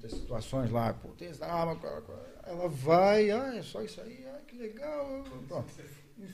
[0.06, 1.76] Muitas situações lá, potência da arma,
[2.46, 5.24] ela vai, ah, é só isso aí, ah, que legal.
[5.48, 5.64] Pronto.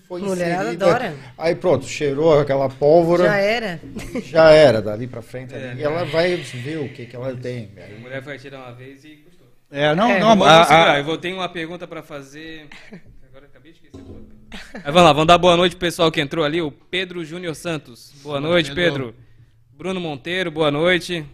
[0.06, 0.86] Foi Mulherada inserida.
[0.86, 1.16] adora.
[1.36, 3.80] Aí pronto, cheirou aquela pólvora, Já já, era.
[4.52, 5.54] era, dali pra frente.
[5.54, 5.80] É, ali, né?
[5.80, 7.70] e ela vai ver o que, que ela tem.
[7.76, 9.46] A Aí, mulher foi atirar uma vez e custou.
[9.70, 12.68] É, não, É, não, Vou a- a- eu vou ter uma pergunta pra fazer.
[13.28, 14.00] Agora acabei de esquecer.
[14.00, 14.36] a pergunta.
[14.74, 17.54] Mas vamos lá, vamos dar boa noite pro pessoal que entrou ali, o Pedro Júnior
[17.56, 18.12] Santos.
[18.22, 19.06] Boa noite, Pedro.
[19.06, 19.14] Pedro.
[19.72, 21.26] Bruno Monteiro, boa noite.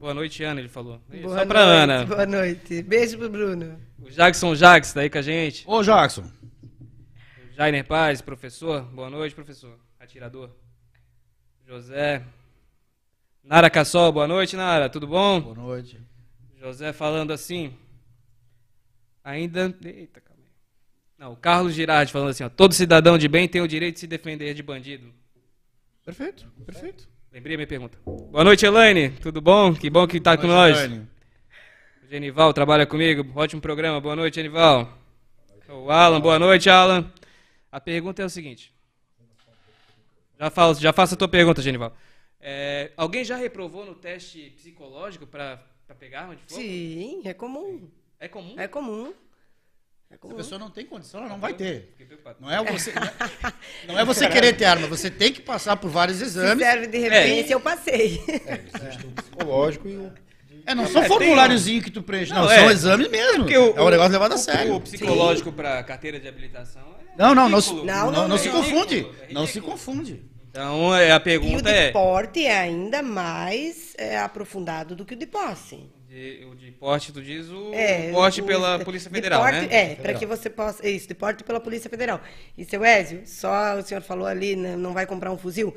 [0.00, 0.98] Boa noite, Ana, ele falou.
[1.10, 2.06] Boa Só pra noite, Ana.
[2.06, 2.82] Boa noite.
[2.82, 3.78] Beijo pro Bruno.
[4.00, 5.62] O Jackson Jax tá aí com a gente.
[5.68, 6.24] Ô, Jackson.
[7.54, 8.80] Jainer Paz, professor.
[8.80, 9.78] Boa noite, professor.
[10.00, 10.56] Atirador.
[11.66, 12.24] José.
[13.44, 14.88] Nara Cassol, boa noite, Nara.
[14.88, 15.38] Tudo bom?
[15.38, 16.00] Boa noite.
[16.58, 17.74] José falando assim.
[19.22, 19.66] Ainda.
[19.84, 20.50] Eita, calma aí.
[21.18, 22.48] Não, o Carlos Girardi falando assim, ó.
[22.48, 25.12] Todo cidadão de bem tem o direito de se defender de bandido.
[26.02, 27.06] Perfeito, perfeito.
[27.32, 27.96] Lembrei a minha pergunta.
[28.04, 29.10] Boa noite, Elaine.
[29.10, 29.72] Tudo bom?
[29.72, 30.76] Que bom que tá com nós.
[32.02, 33.24] O Genival trabalha comigo.
[33.36, 34.00] Ótimo programa.
[34.00, 34.98] Boa noite, Genival.
[35.68, 37.08] O Alan, boa noite, Alan.
[37.70, 38.74] A pergunta é o seguinte.
[40.40, 41.96] Já, falo, já faço a tua pergunta, Genival.
[42.40, 45.62] É, alguém já reprovou no teste psicológico para
[46.00, 46.60] pegar arma de fogo?
[46.60, 47.88] Sim, é comum.
[48.18, 48.54] É comum?
[48.58, 49.14] É comum.
[50.12, 51.90] É Se a pessoa não tem condição, ela não vai ter.
[51.92, 52.38] Fiquei preocupado.
[52.40, 53.12] Não é você, não é,
[53.86, 56.58] não é você querer ter arma, você tem que passar por vários Se exames.
[56.64, 58.20] serve de referência, eu passei.
[58.26, 60.12] Existe o psicológico e o.
[60.66, 62.72] É, não são É, formuláriozinho que tu preenche, não, Não, são é.
[62.72, 63.44] exames mesmo.
[63.44, 64.80] Porque o- é um negócio levado a O sério.
[64.80, 67.92] psicológico para carteira de habilitação é Não, não, não, se- ridículo.
[67.92, 69.06] não, Não, não, não, se é confunde.
[69.28, 70.22] é Não se confunde.
[70.50, 71.90] Então, é, a E o pergunta de é...
[71.92, 75.88] porte é ainda mais é, aprofundado do que o de posse.
[76.10, 79.92] De, o de porte, tu diz o É, porte o- pela Polícia Federal, porte- né?
[79.92, 80.86] É, para que você possa.
[80.88, 82.20] Isso, de porte pela Polícia Federal.
[82.58, 85.72] E, seu Ézio, só o senhor falou ali, né, não vai comprar um fuzil.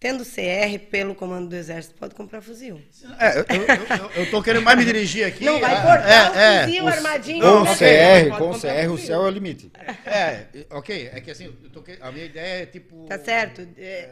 [0.00, 2.80] Tendo CR pelo comando do Exército, pode comprar fuzil.
[3.20, 3.66] É, eu, eu,
[4.04, 5.44] eu, eu tô querendo mais me dirigir aqui.
[5.44, 6.60] Não vai Ah, cortar é, é.
[6.60, 7.40] o fuzil armadinho.
[7.44, 7.74] Com o né?
[7.74, 9.70] CR, com CR, o céu é o limite.
[10.06, 11.10] É, ok.
[11.12, 13.04] É que assim, eu tô a minha ideia é tipo.
[13.06, 13.68] Tá certo?
[13.76, 14.08] É,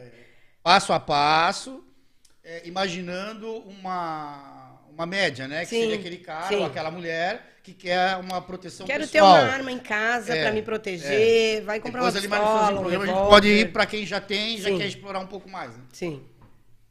[0.61, 1.83] Passo a passo,
[2.43, 5.61] é, imaginando uma, uma média, né?
[5.61, 6.55] Que Sim, seria aquele cara sim.
[6.55, 9.43] ou aquela mulher que quer uma proteção Quero ter pessoal.
[9.43, 11.63] uma arma em casa É, para me proteger.
[11.63, 13.71] Vai comprar uma Depois ali mais no finalzinho pistola, do um a gente pode ir
[13.71, 14.77] para quem já tem, já Sim.
[14.77, 15.75] quer explorar um pouco mais.
[15.75, 15.83] Né?
[15.93, 16.23] Sim.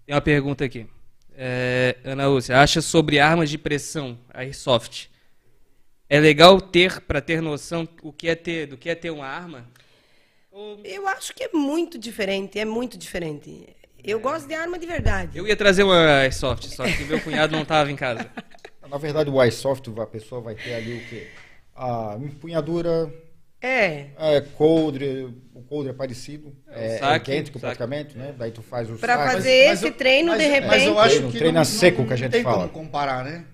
[0.05, 0.87] Tem uma pergunta aqui.
[1.35, 5.11] É, Ana Lúcia, acha sobre armas de pressão, Airsoft,
[6.09, 9.27] é legal ter, para ter noção o que é ter, do que é ter uma
[9.27, 9.66] arma?
[10.85, 13.66] Eu acho que é muito diferente, é muito diferente.
[14.07, 15.37] Eu gosto de arma de verdade.
[15.37, 18.27] Eu ia trazer uma Airsoft, só que meu cunhado não estava em casa.
[18.88, 21.27] Na verdade, o iSoft, a pessoa vai ter ali o quê?
[21.75, 23.12] A empunhadura,
[23.61, 24.07] É.
[24.16, 27.77] é, coldre, o coldre é parecido, é, é saque, idêntico saque.
[27.77, 28.33] praticamente, né?
[28.38, 29.33] Daí tu faz o Pra saque.
[29.33, 30.69] fazer Mas esse eu- treino, mas- de repente.
[30.69, 32.69] Mas eu acho Treino- que treino não, a seco não, que a gente tem fala.
[32.69, 33.45] como comparar, né?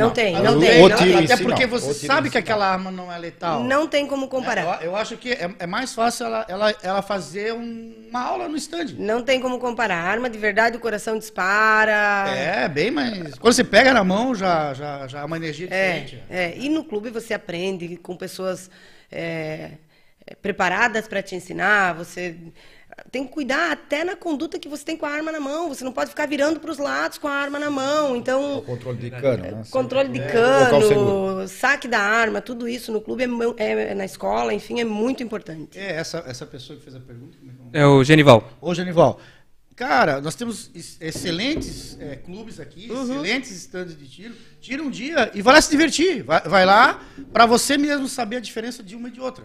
[0.00, 1.24] Não tem, Ah, não não tem, tem, não não, tem.
[1.24, 3.62] Até porque não, você sabe que aquela arma não é letal.
[3.64, 4.80] Não tem como comparar.
[4.82, 8.48] Eu, eu acho que é, é mais fácil ela, ela, ela fazer um- uma aula
[8.48, 8.94] no stand.
[8.98, 9.96] Não tem como comparar.
[10.04, 12.26] Arma de verdade, o coração dispara.
[12.30, 13.34] É, bem mais.
[13.36, 16.22] Quando você pega na mão, já, já, já é uma energia É, diferente.
[16.30, 16.54] é.
[16.56, 18.70] E no clube você aprende com pessoas
[19.10, 19.70] é,
[20.26, 21.94] é, preparadas para te ensinar.
[21.94, 22.34] Você
[23.10, 25.68] tem que cuidar até na conduta que você tem com a arma na mão.
[25.68, 28.12] Você não pode ficar virando para os lados com a arma na mão.
[28.12, 29.64] O Então, controle de cano, né?
[29.70, 33.24] controle de é cano, saque da arma, tudo isso no clube,
[33.56, 35.78] é é, na escola, enfim, é muito importante.
[35.78, 37.36] É, essa, essa pessoa que fez a pergunta.
[37.72, 37.88] é é o?
[37.90, 38.52] É o Genival.
[38.60, 39.20] Ô, Genival,
[39.74, 43.02] cara, nós temos ex- excelentes é, clubes aqui, Uhum.
[43.02, 44.34] excelentes estandes de tiro.
[44.60, 46.22] Tira um dia e vai lá se divertir.
[46.22, 47.02] Vai, vai lá
[47.32, 49.44] para você mesmo saber a diferença de uma e de outra.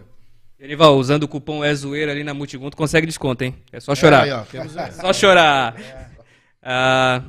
[0.60, 3.56] Genival, usando o cupom é zoeira ali na Multigun, tu consegue desconto, hein?
[3.72, 4.28] É só chorar.
[4.28, 5.74] É, aí, ó, temos, é, Só chorar.
[6.62, 7.22] Ah,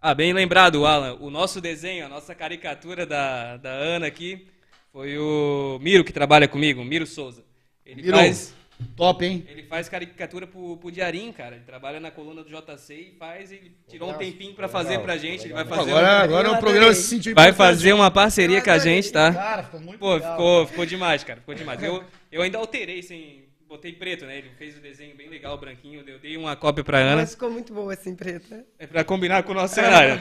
[0.00, 1.18] ah, bem lembrado, Alan.
[1.20, 4.46] O nosso desenho, a nossa caricatura da, da Ana aqui,
[4.90, 7.44] foi o Miro que trabalha comigo, Miro Souza.
[7.84, 8.16] Ele Miro.
[8.16, 8.54] faz,
[8.96, 9.44] top, hein?
[9.48, 11.56] ele faz caricatura pro, pro Diarim, cara.
[11.56, 15.04] Ele trabalha na coluna do JC e faz, ele tirou um tempinho pra fazer Legal,
[15.04, 15.44] pra gente.
[15.44, 15.78] Ele vai legal.
[15.78, 19.10] fazer, Agora, um- agora o programa se sentiu vai fazer uma parceria com a gente,
[19.12, 19.32] tá?
[19.32, 20.32] Cara, ficou muito Pô, legal.
[20.32, 21.40] ficou, ficou demais, cara.
[21.40, 21.82] Ficou demais.
[21.82, 23.48] Eu, eu ainda alterei sem.
[23.68, 24.38] Botei preto, né?
[24.38, 26.02] Ele fez o desenho bem legal, branquinho.
[26.04, 27.16] Eu dei uma cópia pra Ana.
[27.22, 28.64] Mas ficou muito boa assim, preta.
[28.76, 30.20] É pra combinar com o nosso cenário.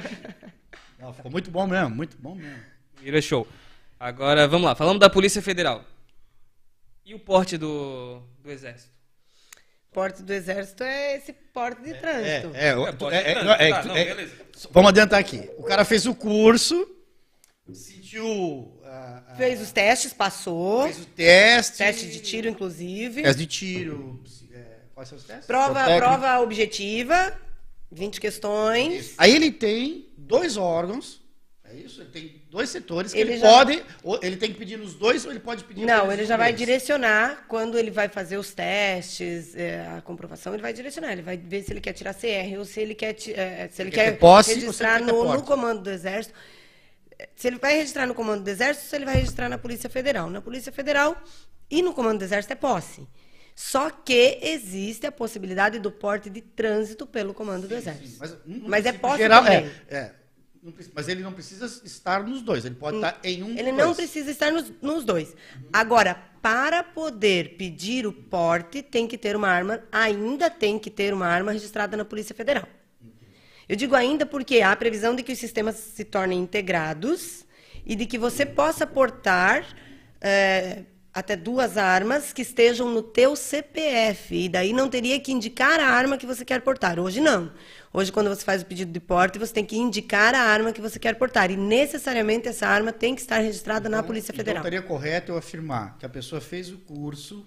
[0.99, 2.59] Não, ficou muito bom mesmo, muito bom mesmo.
[3.01, 3.47] Vira show.
[3.99, 4.75] Agora, vamos lá.
[4.75, 5.83] Falamos da Polícia Federal.
[7.09, 8.91] E o porte do, do Exército?
[9.91, 12.51] Porte do exército é esse porte de trânsito.
[12.53, 13.45] É, o- É, porte é, de é, trânsito.
[13.45, 14.33] não, é, Tá, não, é- beleza.
[14.69, 15.49] Vamos adiantar aqui.
[15.57, 16.87] O cara fez o curso,
[17.73, 18.79] sentiu.
[18.85, 20.83] ah, ah, Fez os testes, passou.
[20.83, 21.77] fez o teste.
[21.79, 23.23] Teste de tiro, inclusive.
[23.23, 24.23] Teste de tiro.
[24.53, 25.47] é, quais são os testes?
[25.47, 25.97] Prova, Técnico.
[25.99, 27.35] prova objetiva,
[27.91, 29.15] 20 questões.
[29.17, 31.18] Aí ele tem dois órgãos.
[31.71, 32.01] É isso?
[32.01, 33.83] Ele tem dois setores que Ele ele, já- pode.
[34.21, 36.59] ele tem que pedir nos dois ou ele pode pedir Não, ele já vai deles?
[36.65, 41.11] direcionar quando ele vai fazer os testes, é, a comprovação, ele vai direcionar.
[41.11, 43.81] Ele vai ver se ele quer tirar CR ou se ele quer, ti- é, se
[43.81, 46.33] ele Ele quer quer posse registrar ele quer ter no, no comando do Exército.
[47.35, 50.29] Se ele vai registrar no comando do Exército, se ele vai registrar na Polícia Federal.
[50.29, 51.21] Na Polícia Federal
[51.69, 53.07] e no comando do Exército é posse.
[53.53, 58.17] Só que existe a possibilidade do porte de trânsito pelo comando do Exército.
[58.17, 59.69] Mas, no Mas é posse geral, também.
[59.89, 60.18] É, é.
[60.93, 63.97] Mas ele não precisa estar nos dois, ele pode estar em um Ele não dois.
[63.97, 65.33] precisa estar nos, nos dois.
[65.71, 71.13] Agora, para poder pedir o porte, tem que ter uma arma, ainda tem que ter
[71.13, 72.67] uma arma registrada na Polícia Federal.
[73.67, 77.45] Eu digo ainda porque há a previsão de que os sistemas se tornem integrados
[77.85, 79.65] e de que você possa portar
[80.19, 84.35] eh, até duas armas que estejam no teu CPF.
[84.45, 86.99] E daí não teria que indicar a arma que você quer portar.
[86.99, 87.51] Hoje não.
[87.91, 90.79] Hoje, quando você faz o pedido de porte, você tem que indicar a arma que
[90.79, 91.49] você quer portar.
[91.49, 94.61] E necessariamente essa arma tem que estar registrada na Polícia Federal.
[94.61, 97.43] Então estaria correto eu afirmar que a pessoa fez o curso,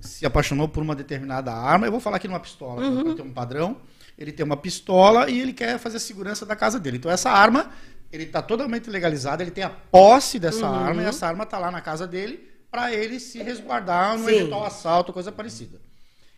[0.00, 1.86] se apaixonou por uma determinada arma.
[1.86, 3.04] Eu vou falar aqui numa pistola, Uhum.
[3.04, 3.78] para ter um padrão.
[4.16, 6.98] Ele tem uma pistola e ele quer fazer a segurança da casa dele.
[6.98, 7.70] Então essa arma,
[8.12, 10.74] ele está totalmente legalizada, ele tem a posse dessa Uhum.
[10.74, 14.64] arma e essa arma está lá na casa dele para ele se resguardar num eventual
[14.64, 15.80] assalto, coisa parecida.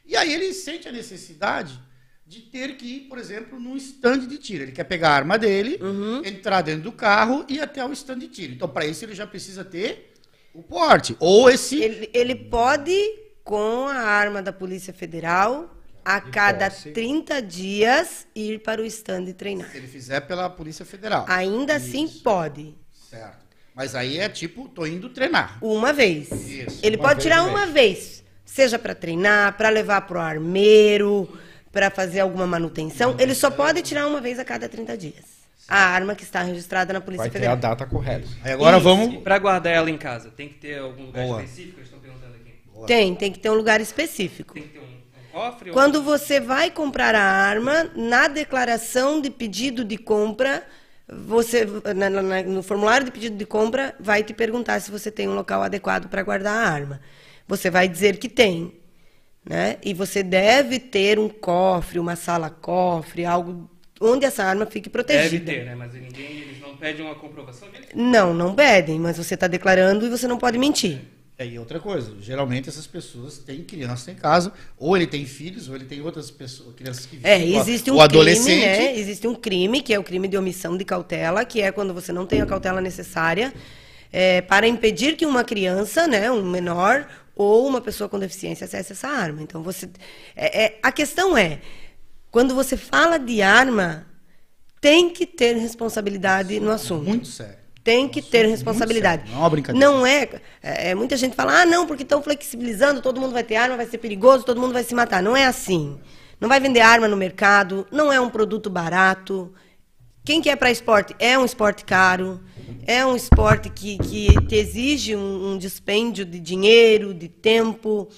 [0.05, 1.79] E aí ele sente a necessidade
[2.27, 4.65] de ter que ir, por exemplo, num stand de tiro.
[4.65, 6.25] Ele quer pegar a arma dele, Uhum.
[6.25, 8.53] entrar dentro do carro e ir até o stand de tiro.
[8.55, 10.15] Então, para isso, ele já precisa ter
[10.55, 11.15] o porte.
[11.21, 11.81] Ou esse.
[11.83, 12.97] Ele, ele pode,
[13.45, 16.91] com a arma da Polícia Federal, a De cada posse.
[16.93, 19.71] 30 dias, ir para o stand e treinar.
[19.71, 21.27] Se ele fizer pela Polícia Federal.
[21.29, 22.75] Ainda assim, Isso, pode.
[23.11, 23.43] Certo.
[23.75, 25.57] Mas aí é tipo, tô indo treinar.
[25.63, 26.31] Uma vez.
[26.31, 28.23] Isso, Ele uma pode vez tirar uma vez.
[28.45, 31.29] Seja para treinar, para levar para o armeiro,
[31.73, 33.17] para fazer alguma manutenção.
[33.19, 35.43] Ele só pode tirar uma vez a cada 30 dias.
[35.67, 37.57] A arma que está registrada na Polícia Vai ter a Federal.
[37.57, 38.29] data correta.
[38.45, 38.85] Aí agora Isso.
[38.85, 39.23] vamos.
[39.23, 41.43] Pra guardar ela em casa, tem que ter algum lugar Boa.
[41.43, 41.79] específico?
[41.79, 42.87] Eles estão perguntando aqui.
[42.87, 44.53] Tem, tem que ter um lugar específico.
[44.53, 45.71] Tem que ter um, um cofre?
[45.71, 50.63] ou- Quando você vai comprar a arma, na declaração de pedido de compra,
[51.27, 55.29] você na- na- no formulário de pedido de compra vai te perguntar se você tem
[55.29, 57.01] um local adequado para guardar a arma.
[57.47, 58.73] Você vai dizer que tem,
[59.45, 59.77] né?
[59.83, 63.71] E você deve ter um cofre, uma sala cofre, algo
[64.01, 65.45] onde essa arma fique protegida.
[65.45, 65.75] Deve ter, né?
[65.75, 67.89] Mas ninguém, eles não pedem uma comprovação disso.
[67.95, 71.01] Não, não pedem, mas você está declarando e você não pode mentir.
[71.43, 75.69] É, e outra coisa, geralmente essas pessoas têm criança em casa, ou ele tem filhos,
[75.69, 78.79] ou ele tem outras pessoas, crianças que É, existe o um crime, adolescente.
[78.79, 78.97] né?
[78.97, 82.13] Existe um crime, que é o crime de omissão de cautela, que é quando você
[82.13, 83.53] não tem a cautela necessária
[84.13, 88.93] é, para impedir que uma criança, né, um menor ou uma pessoa com deficiência acesse
[88.93, 89.43] essa arma.
[89.43, 89.89] Então você,
[90.37, 91.61] é- é- a questão é,
[92.31, 94.07] quando você fala de arma,
[94.81, 97.05] tem que ter responsabilidade no assunto.
[97.09, 97.62] Muito sério.
[97.85, 99.23] Tem que ter responsabilidade.
[99.23, 99.87] sério, não é uma brincadeira.
[99.87, 100.29] Não é,
[100.63, 103.77] é, é, Muita gente fala, ah, não, porque estão flexibilizando, todo mundo vai ter arma,
[103.77, 105.23] vai ser perigoso, todo mundo vai se matar.
[105.23, 105.99] Não é assim.
[106.41, 109.53] Não vai vender arma no mercado, não é um produto barato.
[110.25, 112.41] Quem quer para esporte é um esporte caro,
[112.87, 118.09] é um esporte que, que te exige um, um dispêndio de dinheiro, de tempo,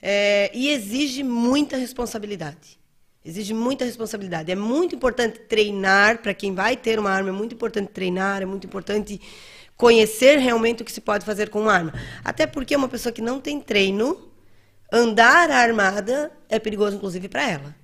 [0.00, 2.77] é, e exige muita responsabilidade.
[3.28, 4.50] Exige muita responsabilidade.
[4.50, 8.46] É muito importante treinar, para quem vai ter uma arma, é muito importante treinar, é
[8.46, 9.20] muito importante
[9.76, 11.92] conhecer realmente o que se pode fazer com uma arma.
[12.24, 14.18] Até porque uma pessoa que não tem treino,
[14.90, 17.76] andar armada é perigoso, inclusive, para ela.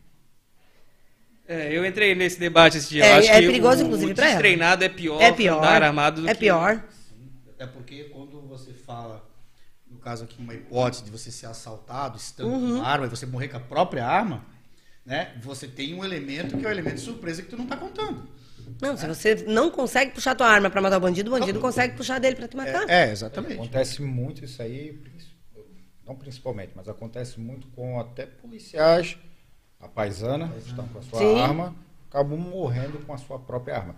[1.46, 3.04] É, eu entrei nesse debate esse dia.
[3.04, 4.32] É, eu acho é que perigoso, o, inclusive, o pra ela.
[4.32, 5.58] destreinado é pior, É pior.
[5.58, 6.40] andar armado do é que...
[6.40, 6.82] pior.
[7.50, 9.22] Até porque quando você fala,
[9.90, 12.76] no caso aqui, uma hipótese de você ser assaltado, estando com Uhum.
[12.78, 14.53] uma arma, e você morrer com a própria arma,
[15.04, 15.32] né?
[15.42, 18.28] Você tem um elemento que é o elemento de surpresa que tu não tá contando.
[18.80, 21.96] Não, se você não consegue puxar tua arma para matar o bandido, o bandido consegue
[21.96, 22.88] puxar dele para te matar.
[22.88, 23.54] É, é, exatamente.
[23.54, 24.98] Acontece muito isso aí,
[26.06, 29.16] não principalmente, mas acontece muito com até policiais,
[29.78, 31.40] a paisana, estão com a sua Sim.
[31.40, 31.76] arma,
[32.08, 33.96] acabam morrendo com a sua própria arma.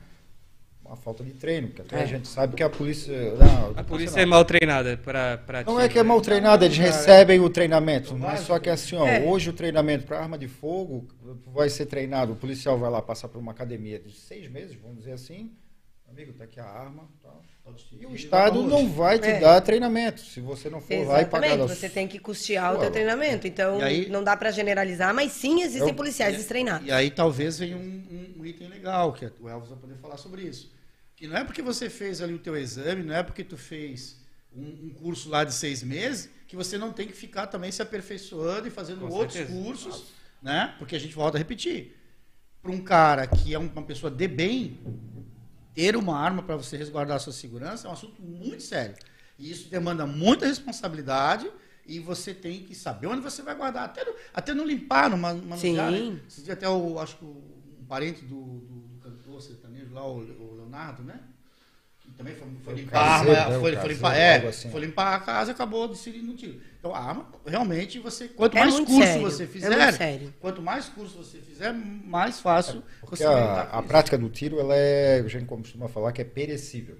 [0.86, 2.02] Uma falta de treino, porque até É.
[2.04, 3.34] a gente sabe que a polícia.
[3.34, 4.22] Não, A polícia não.
[4.22, 8.14] é mal treinada pra Não é que é mal treinado, eles recebem o treinamento.
[8.16, 9.20] Mas só que assim, ó, É.
[9.24, 11.08] hoje o treinamento para arma de fogo
[11.52, 12.34] vai ser treinado.
[12.34, 15.50] O policial vai lá passar por uma academia de seis meses, vamos dizer assim.
[16.08, 17.02] Amigo, tá aqui a arma.
[17.20, 17.42] tal.
[18.00, 19.40] E o Estado não vai te É.
[19.40, 21.46] dar treinamento se você não for lá e pagar.
[21.48, 23.44] Exatamente, da- você tem que custear o teu treinamento.
[23.48, 26.86] Então, E aí- não dá para generalizar, mas sim existem Eu- policiais estreinados.
[26.86, 30.16] E aí talvez venha um, um- um item legal, que o Elvis vai poder falar
[30.16, 30.70] sobre isso.
[31.16, 34.20] Que não é porque você fez ali o teu exame, não é porque tu fez
[34.54, 37.80] um, um curso lá de seis meses, que você não tem que ficar também se
[37.82, 39.58] aperfeiçoando e fazendo Com outros certeza.
[39.60, 40.04] cursos,
[40.42, 40.74] né?
[40.78, 41.96] Porque a gente volta a repetir.
[42.62, 44.78] Para um cara que é um- uma pessoa de bem,
[45.74, 48.94] ter uma arma para você resguardar a sua segurança é um assunto muito sério.
[49.38, 51.50] E isso demanda muita responsabilidade
[51.86, 53.84] e você tem que saber onde você vai guardar.
[53.84, 55.70] Até no, até no limpar, numa, numa Sim.
[55.72, 56.20] lugar, né?
[56.50, 60.20] Até o, acho que um parente do, do, do cantor sertanejo lá, o
[60.76, 61.18] Leonardo, né?
[62.00, 64.48] Que também foi, foi o limpar a arma, né, o foi, foi limpar, é, algo
[64.48, 64.70] assim.
[64.70, 66.60] foi limpar a casa, acabou decidindo um tiro.
[66.78, 70.34] Então a arma, realmente, você, quanto É mais curso sério, você é fizer, sério.
[70.38, 75.18] quanto mais curso você fizer, mais fácil você a, a prática do tiro, ela é,
[75.18, 76.96] a gente costuma falar que é perecível.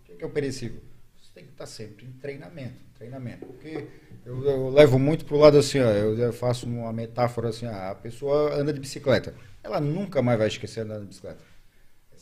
[0.00, 0.82] O que é, que é o perecível?
[1.20, 3.44] Você tem que estar sempre em treinamento, treinamento.
[3.44, 3.88] Porque
[4.24, 7.90] eu, eu levo muito pro lado assim, ó, eu, eu faço uma metáfora assim, ó,
[7.90, 11.47] a pessoa anda de bicicleta, ela nunca mais vai esquecer andar de bicicleta.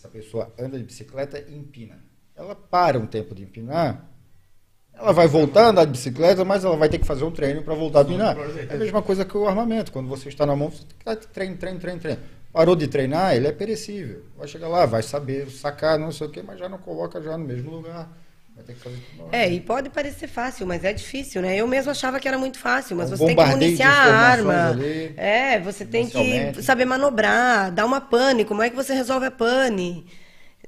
[0.07, 1.99] Essa pessoa anda de bicicleta e empina.
[2.37, 4.09] Ela para um tempo de empinar,
[4.95, 7.63] ela vai voltar a andar de bicicleta, mas ela vai ter que fazer um treino
[7.63, 8.37] para voltar a empinar.
[8.71, 9.91] É a mesma coisa que o armamento.
[9.91, 12.21] Quando você está na mão, você tem que treino, treino, treino, treino.
[12.53, 14.23] Parou de treinar, ele é perecível.
[14.37, 17.37] Vai chegar lá, vai saber sacar, não sei o quê, mas já não coloca já
[17.37, 18.09] no mesmo lugar.
[18.57, 19.37] Vai ter que fazer tudo novamente.
[19.43, 21.55] É, e pode parecer fácil, mas é difícil, né?
[21.57, 24.17] Eu mesmo achava que era muito fácil, mas É um você tem que municiar a
[24.19, 24.69] arma.
[24.71, 28.45] ali, é, você tem que saber manobrar, dar uma pane.
[28.47, 30.07] Como é que você resolve a pane?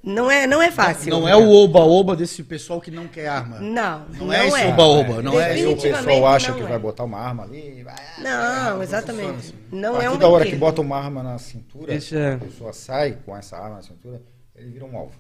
[0.01, 1.11] Não é, não é fácil.
[1.11, 3.59] Não é o oba-oba desse pessoal que não quer arma.
[3.59, 6.66] Não, Não é esse oba-oba, não é o pessoal acha não que é.
[6.68, 7.83] vai botar uma arma ali.
[7.83, 9.38] Vai, Não, funciona exatamente.
[9.38, 9.55] assim.
[9.72, 12.72] Não a é um da hora que bota uma arma na cintura, Deixa- a pessoa
[12.72, 14.22] sai com essa arma na cintura,
[14.55, 15.18] ele vira um alvo.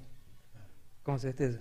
[1.02, 1.58] Com certeza.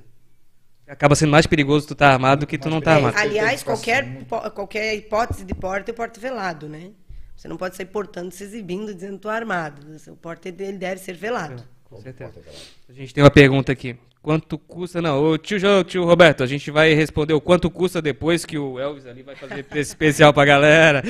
[0.88, 3.17] Acaba sendo mais perigoso tu tá armado do que tu não tá É, armado.
[3.17, 6.91] ali- Aliás, qualquer, po- qualquer hipótese de porte é porte velado, né?
[7.36, 9.82] Você não pode sair portando, se exibindo, dizendo que tô armado.
[10.08, 11.63] O porte dele deve ser velado.
[11.84, 12.32] Com Todo certeza.
[12.32, 12.50] porta.
[12.89, 13.97] A gente tem uma pergunta aqui.
[14.21, 15.02] Quanto custa?
[15.02, 18.58] Não, ô, tio, Jo- tio Roberto, a gente vai responder o quanto custa depois que
[18.58, 21.04] o Elvis ali vai fazer preço especial pra galera.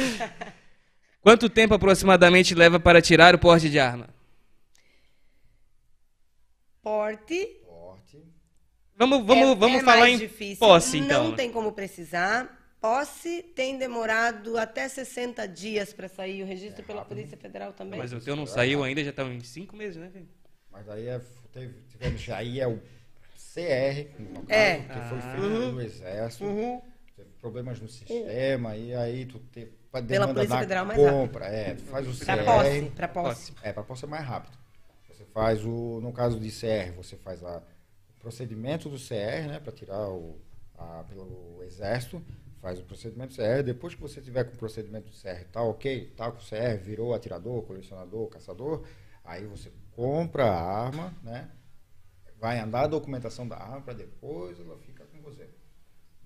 [1.21, 4.07] Quanto tempo aproximadamente leva para tirar o porte de arma?
[6.81, 7.56] Porte.
[8.97, 10.57] Vamos, vamos, é, vamos é falar mais em difícil.
[10.57, 11.25] posse, então.
[11.29, 12.55] Não tem como precisar.
[12.81, 17.99] Posse tem demorado até 60 dias para sair o registro pela Polícia Federal também.
[17.99, 20.27] Mas o teu não saiu ainda, já estão em cinco meses, né, filho?
[20.71, 21.19] Mas aí é,
[21.51, 22.77] teve, tivemos, aí é o
[23.35, 24.77] CR, no caso, É.
[24.79, 25.21] que foi Ah.
[25.21, 26.43] feito pelo Exército.
[26.45, 26.81] Uhum.
[27.15, 31.45] Teve problemas no sistema, e aí tu te, pra Pela demanda Polícia Federal mais compra,
[31.47, 32.43] é, tu faz o Pra CR.
[32.45, 33.53] posse, pra posse.
[33.63, 34.55] É, para posse é mais rápido.
[35.09, 37.63] Você faz o, no caso de CR, você faz a,
[38.27, 40.37] procedimento do CR, né, para tirar o,
[40.77, 42.21] a, pelo Exército,
[42.61, 45.61] faz o procedimento do CR, depois que você tiver com o procedimento do CR, tá
[45.63, 48.85] ok, tá com o CR, virou atirador, colecionador, caçador,
[49.23, 51.49] aí você compra a arma, né,
[52.37, 55.49] vai andar a documentação da arma para depois ela fica com você.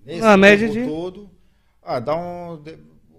[0.04, 1.30] Nesse média tempo de- todo,
[1.80, 2.60] ah, dá um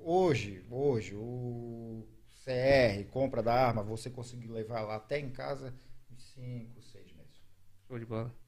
[0.04, 2.06] hoje, hoje o
[2.44, 5.74] CR, compra da arma, você conseguir levar lá até em casa
[6.12, 7.42] em 5, 6 meses.
[7.88, 8.43] Show de bola.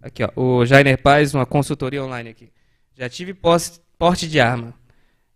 [0.00, 0.30] Aqui, ó.
[0.36, 2.52] O Jainer Paz, uma consultoria online aqui.
[2.94, 4.74] Já tive posse- porte de arma.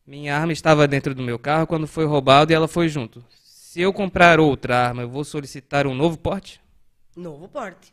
[0.06, 3.24] Minha arma estava dentro do meu carro quando foi roubado e ela foi junto.
[3.30, 6.60] Se eu comprar outra arma, eu vou solicitar um novo porte?
[7.16, 7.92] Novo porte.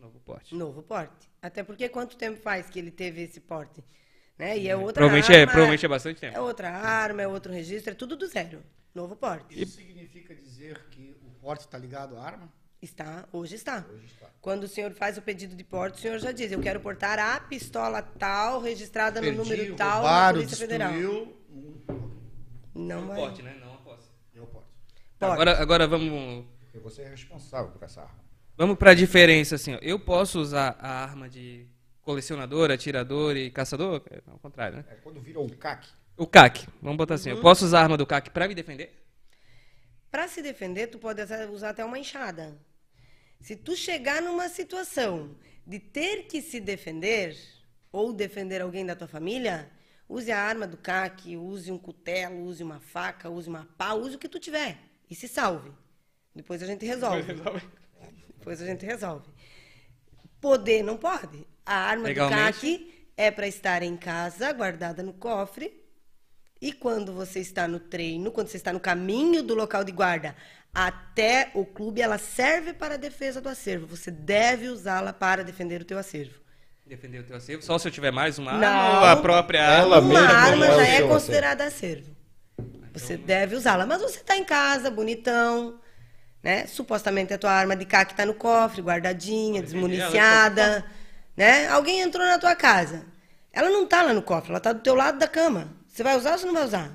[0.00, 0.54] Novo porte.
[0.54, 1.28] Novo porte.
[1.42, 3.82] Até porque quanto tempo faz que ele teve esse porte?
[4.38, 4.56] Né?
[4.58, 5.42] E é outra Provavelmente arma.
[5.42, 6.36] é, provavelmente é bastante tempo.
[6.36, 8.62] É outra arma, é outro registro, é tudo do zero.
[8.94, 9.60] Novo porte.
[9.60, 12.48] Isso significa dizer que o porte está ligado à arma?
[12.80, 13.84] Está, hoje está.
[14.40, 17.18] Quando o senhor faz o pedido de porte, o senhor já diz, eu quero portar
[17.18, 20.92] a pistola tal, registrada no Perdi, número tal, na Polícia Federal.
[20.92, 22.08] destruiu, um-
[22.74, 23.16] Não vai.
[23.16, 23.56] Porte, né?
[23.60, 24.08] Não a posse.
[24.32, 24.68] deu porte.
[25.18, 25.32] Porte.
[25.32, 28.24] Agora, agora vamos, Porque você é responsável por essa arma.
[28.56, 29.74] vamos para a diferença assim.
[29.74, 29.78] ó.
[29.82, 31.66] Eu posso usar a arma de
[32.02, 34.02] colecionador, atirador e caçador?
[34.08, 34.84] É ao contrário, né?
[34.88, 37.30] É, quando vira o CAC, O CAC, vamos botar assim.
[37.30, 37.36] Uhum.
[37.38, 38.94] Eu posso usar a arma do CAC para me defender?
[40.10, 41.20] Para se defender, tu pode
[41.52, 42.56] usar até uma enxada.
[43.40, 47.36] Se tu chegar numa situação de ter que se defender
[47.92, 49.70] ou defender alguém da tua família,
[50.08, 54.16] use a arma do CAC, use um cutelo, use uma faca, use uma pá, use
[54.16, 54.78] o que tu tiver
[55.10, 55.70] e se salve.
[56.34, 57.34] Depois a gente resolve.
[58.38, 59.28] Depois a gente resolve.
[60.40, 61.46] Poder não pode.
[61.64, 62.36] A arma Legalmente.
[62.36, 65.84] do CAC é para estar em casa, guardada no cofre.
[66.60, 70.34] E quando você está no treino, quando você está no caminho do local de guarda
[70.74, 73.86] até o clube, ela serve para a defesa do acervo.
[73.86, 76.34] Você deve usá-la para defender o teu acervo.
[76.86, 77.62] Defender o teu acervo?
[77.62, 78.66] Só se eu tiver mais uma Não.
[78.66, 80.08] arma a própria Ela arma?
[80.08, 82.16] Uma mesma arma é já é considerada acervo.
[82.92, 83.86] Você deve usá-la.
[83.86, 85.78] Mas você está em casa, bonitão,
[86.42, 86.66] né?
[86.66, 90.84] Supostamente a tua arma de cá que está no cofre, guardadinha, desmuniciada,
[91.36, 91.68] né?
[91.68, 93.04] Alguém entrou na tua casa.
[93.52, 95.76] Ela não está lá no cofre, ela está do teu lado da cama.
[95.86, 96.92] Você vai usar ou você não vai usar?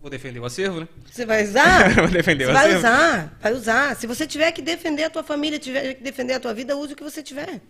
[0.00, 0.88] Vou defender o acervo, né?
[1.10, 1.92] Você vai usar?
[1.94, 2.78] Vou defender Você o vai acervo.
[2.78, 3.96] usar, vai usar.
[3.96, 6.94] Se você tiver que defender a tua família, tiver que defender a tua vida, use
[6.94, 7.60] o que você tiver.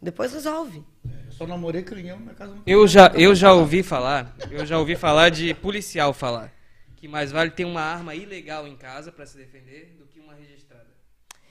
[0.00, 0.84] Depois resolve.
[1.26, 4.78] Eu só namorei criança, minha casa não Eu já, eu já ouvi falar, eu já
[4.78, 6.52] ouvi falar de policial falar
[6.96, 10.34] que mais vale ter uma arma ilegal em casa para se defender do que uma
[10.34, 10.86] registrada.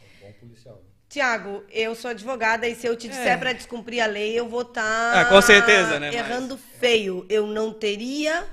[0.02, 0.82] é um bom policial.
[1.10, 3.38] Tiago, eu sou advogada e se eu te disser É.
[3.38, 7.26] pra descumprir a lei, eu vou estar Ah, com certeza, né, mas- errando feio.
[7.30, 8.46] Eu não teria,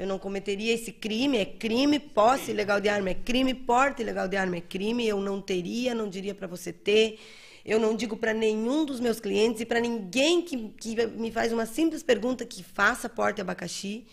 [0.00, 4.26] eu não cometeria esse crime, é crime, posse ilegal de arma é crime, porte ilegal
[4.26, 7.20] de arma é crime, eu não teria, não diria pra você ter.
[7.66, 11.52] Eu não digo pra nenhum dos meus clientes e pra ninguém que, que me faz
[11.52, 14.06] uma simples pergunta que faça porte abacaxi.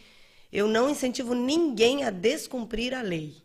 [0.51, 3.37] Eu não incentivo ninguém a descumprir a lei.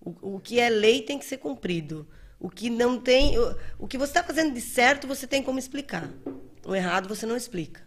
[0.00, 2.06] O, o que é lei tem que ser cumprido.
[2.38, 5.58] O que não tem, o, o que você está fazendo de certo, você tem como
[5.58, 6.08] explicar.
[6.64, 7.82] O errado você não explica,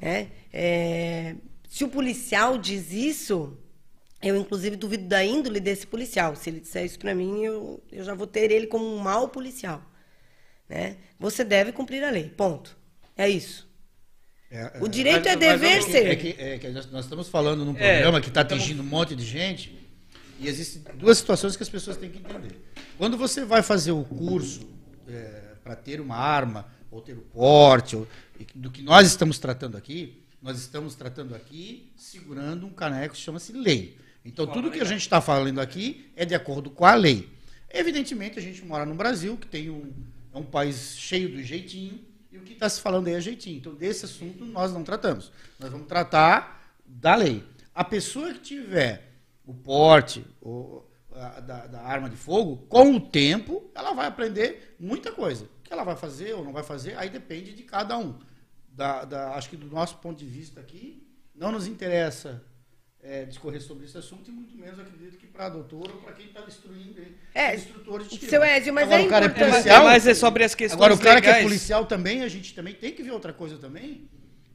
[0.00, 0.28] né?
[0.52, 1.34] É,
[1.68, 3.56] se o policial diz isso,
[4.22, 6.34] eu inclusive duvido da índole desse policial.
[6.36, 9.28] Se ele disser isso para mim, eu, eu já vou ter ele como um mau
[9.28, 9.82] policial,
[10.68, 10.96] né?
[11.18, 12.28] Você deve cumprir a lei.
[12.30, 12.76] Ponto.
[13.16, 13.66] É isso.
[14.50, 16.06] É, O é, direito mas- é mas dever vamos- ser.
[16.06, 18.82] É que, é que nós, nós estamos falando num É, programa que está estamos- atingindo
[18.82, 19.76] um monte de gente
[20.38, 22.56] e existem duas situações que as pessoas têm que entender.
[22.96, 24.66] Quando você vai fazer o curso
[25.64, 28.06] para ter uma arma ou ter o porte, ou-
[28.54, 33.52] do que nós estamos tratando aqui, nós estamos tratando aqui segurando um caneco que chama-se
[33.52, 33.98] lei.
[34.24, 37.28] Então, tudo que a gente está falando aqui é de acordo com a lei.
[37.68, 39.92] Evidentemente, a gente mora no Brasil, que tem um,
[40.32, 41.98] é um país cheio do jeitinho,
[42.30, 43.56] e o que está se falando aí é jeitinho.
[43.56, 45.32] Então, desse assunto nós não tratamos.
[45.58, 47.42] Nós vamos tratar da lei.
[47.74, 49.02] A pessoa que tiver
[49.44, 54.76] o porte ou, a- da, da arma de fogo, com o tempo, ela vai aprender
[54.78, 55.44] muita coisa.
[55.44, 58.14] O que ela vai fazer ou não vai fazer, aí depende de cada um.
[58.76, 61.02] Da, da- acho que do nosso ponto de vista aqui,
[61.34, 62.42] não nos interessa
[63.02, 66.12] é, discorrer sobre esse assunto e muito menos acredito que para a doutora ou para
[66.12, 67.00] quem está instruindo,
[67.34, 68.28] É, instrutor de tiro.
[68.30, 70.76] seu Ezio, mas Agora, é o cara é importante- policial, Mas é sobre as questões
[70.76, 71.46] Agora, o cara que é legais.
[71.46, 74.08] policial também, a gente também tem que ver outra coisa também.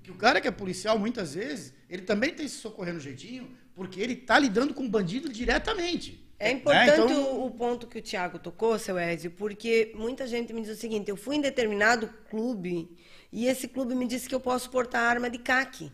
[0.03, 2.99] Que o cara que é policial, muitas vezes, ele também tem que se socorrer no
[2.99, 6.19] jeitinho, porque ele está lidando com o bandido diretamente.
[6.37, 7.05] É importante Né?
[7.05, 10.71] Então, o, o ponto que o Tiago tocou, seu Ezio, porque muita gente me diz
[10.71, 12.89] o seguinte: eu fui em determinado clube
[13.31, 15.91] e esse clube me disse que eu posso portar arma de caque.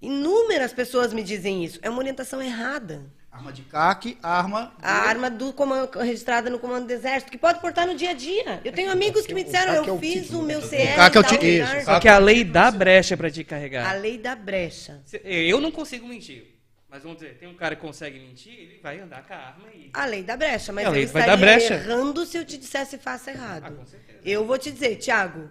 [0.00, 1.78] Inúmeras pessoas me dizem isso.
[1.82, 3.10] É uma orientação errada.
[3.30, 4.74] Arma de caque, arma.
[4.82, 8.12] A arma do comando, registrada no comando do exército, que pode portar no dia a
[8.12, 8.60] dia.
[8.62, 10.66] Eu tenho amigos que me disseram, é eu o fiz título, o meu né?
[10.66, 10.92] CR.
[10.92, 13.88] O CAC é o isso, Só que a lei dá brecha pra te carregar.
[13.88, 15.02] A lei da brecha.
[15.24, 16.51] Eu não consigo mentir.
[16.92, 19.68] Mas vamos dizer, tem um cara que consegue mentir, ele vai andar com a arma
[19.72, 19.88] e.
[19.94, 21.72] A lei da brecha, mas É, a lei eu vai estaria brecha.
[21.74, 23.64] errando se eu te dissesse faça errado.
[23.64, 24.18] Ah, com certeza.
[24.22, 25.50] eu vou te dizer, Tiago,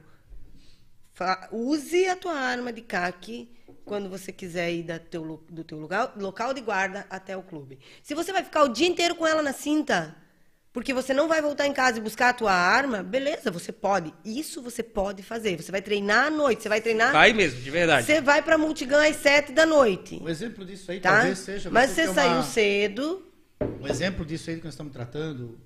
[1.51, 3.51] use a tua arma de caque
[3.83, 7.79] quando você quiser ir da teu, do teu lugar, local de guarda até o clube.
[8.03, 10.15] Se você vai ficar o dia inteiro com ela na cinta,
[10.73, 14.13] porque você não vai voltar em casa e buscar a tua arma, beleza, você pode.
[14.23, 15.61] Isso você pode fazer.
[15.61, 17.11] Você vai treinar à noite, você vai treinar...
[17.11, 18.05] Vai mesmo, de verdade.
[18.05, 21.11] Você vai pra Multigun às sete da noite, Um exemplo disso aí tá?
[21.17, 21.69] talvez seja.
[21.69, 23.27] Mas você uma- saiu cedo...
[23.79, 25.59] Um exemplo disso aí que nós estamos tratando,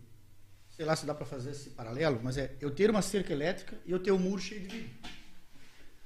[0.75, 3.77] sei lá se dá para fazer esse paralelo, mas é eu ter uma cerca elétrica
[3.85, 4.89] e eu ter um muro cheio de vidro.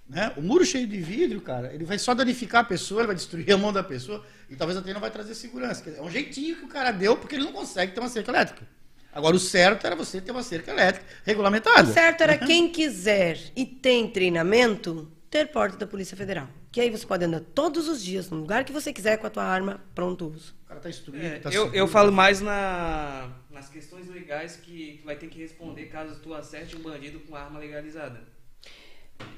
[0.07, 0.33] Né?
[0.35, 3.51] O muro cheio de vidro, cara, ele vai só danificar a pessoa, ele vai destruir
[3.51, 5.83] a mão da pessoa e talvez até não vai trazer segurança.
[5.83, 8.09] Quer dizer, É um jeitinho que o cara deu porque ele não consegue ter uma
[8.09, 8.67] cerca elétrica.
[9.11, 11.89] Agora, o certo era você ter uma cerca elétrica regulamentada.
[11.89, 16.47] O certo era quem quiser e tem treinamento, ter porte da Polícia Federal.
[16.71, 19.29] Que aí você pode andar todos os dias, no lugar que você quiser, com a
[19.29, 20.55] tua arma pronto uso.
[20.63, 21.75] O cara tá instruído, É, tá eu, seguro.
[21.75, 26.31] eu falo mais na, nas questões legais que tu vai ter que responder caso tu
[26.33, 28.21] acerte um bandido com arma legalizada.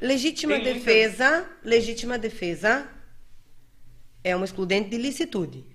[0.02, 2.88] Legítima Tem muita- defesa, legítima defesa
[4.24, 5.66] é uma excludente de licitude.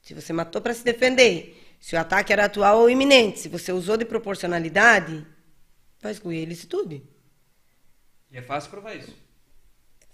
[0.00, 3.72] Se você matou para se defender, se o ataque era atual ou iminente, se você
[3.72, 5.26] usou de proporcionalidade,
[6.00, 7.02] vai excluir a ilicitude.
[8.30, 9.12] E é fácil provar isso.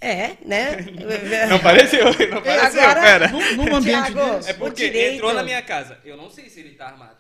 [0.00, 0.76] É, né?
[1.48, 3.28] Não pareceu, não pareceu, Agora- pera.
[3.28, 5.98] Num, num ambiente desse, É porque direito- entrou na minha casa.
[6.04, 7.16] Eu não sei se ele tá armado.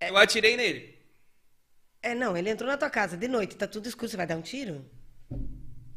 [0.00, 0.98] Eu atirei nele.
[2.02, 4.36] É, não, ele entrou na tua casa de noite, tá tudo escuro, você vai dar
[4.38, 4.86] um tiro?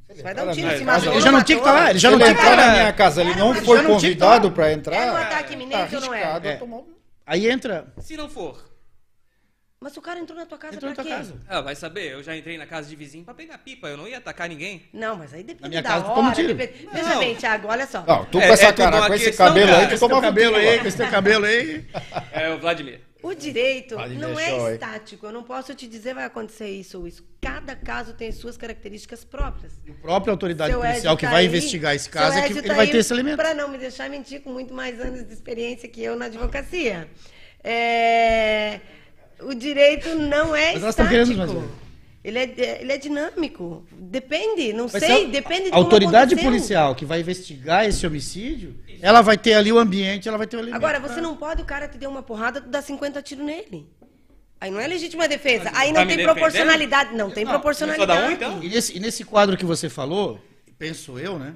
[0.09, 1.89] Você vai dar entrar um tiro, casa, matou, ele já não tinha que estar lá,
[1.89, 4.65] ele já não tinha que entrar estar na minha casa, ele não foi convidado para
[4.67, 5.21] Era um entrar.
[5.21, 6.21] ataque iminente ou não é?
[6.43, 6.59] É.
[7.26, 7.93] Aí entra.
[7.99, 8.71] Se não for,
[9.80, 11.30] Mas o cara entrou na tua casa Entrou pra na tua quê?
[11.30, 11.41] casa.
[11.47, 14.07] ah, vai saber, eu já entrei na casa de vizinho pra pegar pipa, eu não
[14.07, 14.88] ia atacar ninguém.
[14.93, 16.15] Não, mas aí depende Na minha da casa tu hora.
[16.15, 16.53] toma um tiro.
[16.53, 17.19] depende- Veja Não.
[17.19, 18.01] bem, Thiago, olha só.
[18.05, 19.88] Não, tu É- com essa é tudo cara, uma com esse questão, cabelo aí, Com
[19.88, 21.86] tu esse tomava um cabelo aí, com esse teu cabelo aí.
[22.32, 23.01] É o Vladimir.
[23.24, 24.74] O direito Pode não é hein?
[24.74, 25.26] estático.
[25.26, 27.26] Eu não posso te dizer vai acontecer isso ou isso.
[27.41, 29.71] Cada caso tem suas características próprias.
[29.88, 32.61] E a própria autoridade Seu policial que tá vai aí- investigar esse caso é que
[32.61, 33.38] tá vai ter esse elemento.
[33.38, 37.07] Pra não me deixar mentir com muito mais anos de experiência que eu na advocacia.
[37.63, 38.82] É,
[39.39, 41.63] O direito não é Mas nós estamos querendo estático.
[42.24, 43.86] Ele é, ele é dinâmico.
[43.91, 46.49] Depende, não Vai sei, ser depende de a autoridade aconteceu.
[46.51, 50.55] policial que vai investigar esse homicídio, ela vai ter ali o ambiente, ela vai ter
[50.55, 50.76] o elemento.
[50.78, 53.45] Agora, você pra- não pode, o cara te deu uma porrada, tu dá 50 tiros
[53.45, 53.89] nele.
[54.61, 55.65] Aí não é legítima defesa.
[55.65, 57.13] Mas Aí tá não me tem proporcionalidade.
[57.15, 58.11] Não tem Não, proporcionalidade.
[58.24, 58.63] a um, então?
[58.63, 60.39] E nesse, e nesse quadro que você falou,
[60.80, 61.55] penso eu, né?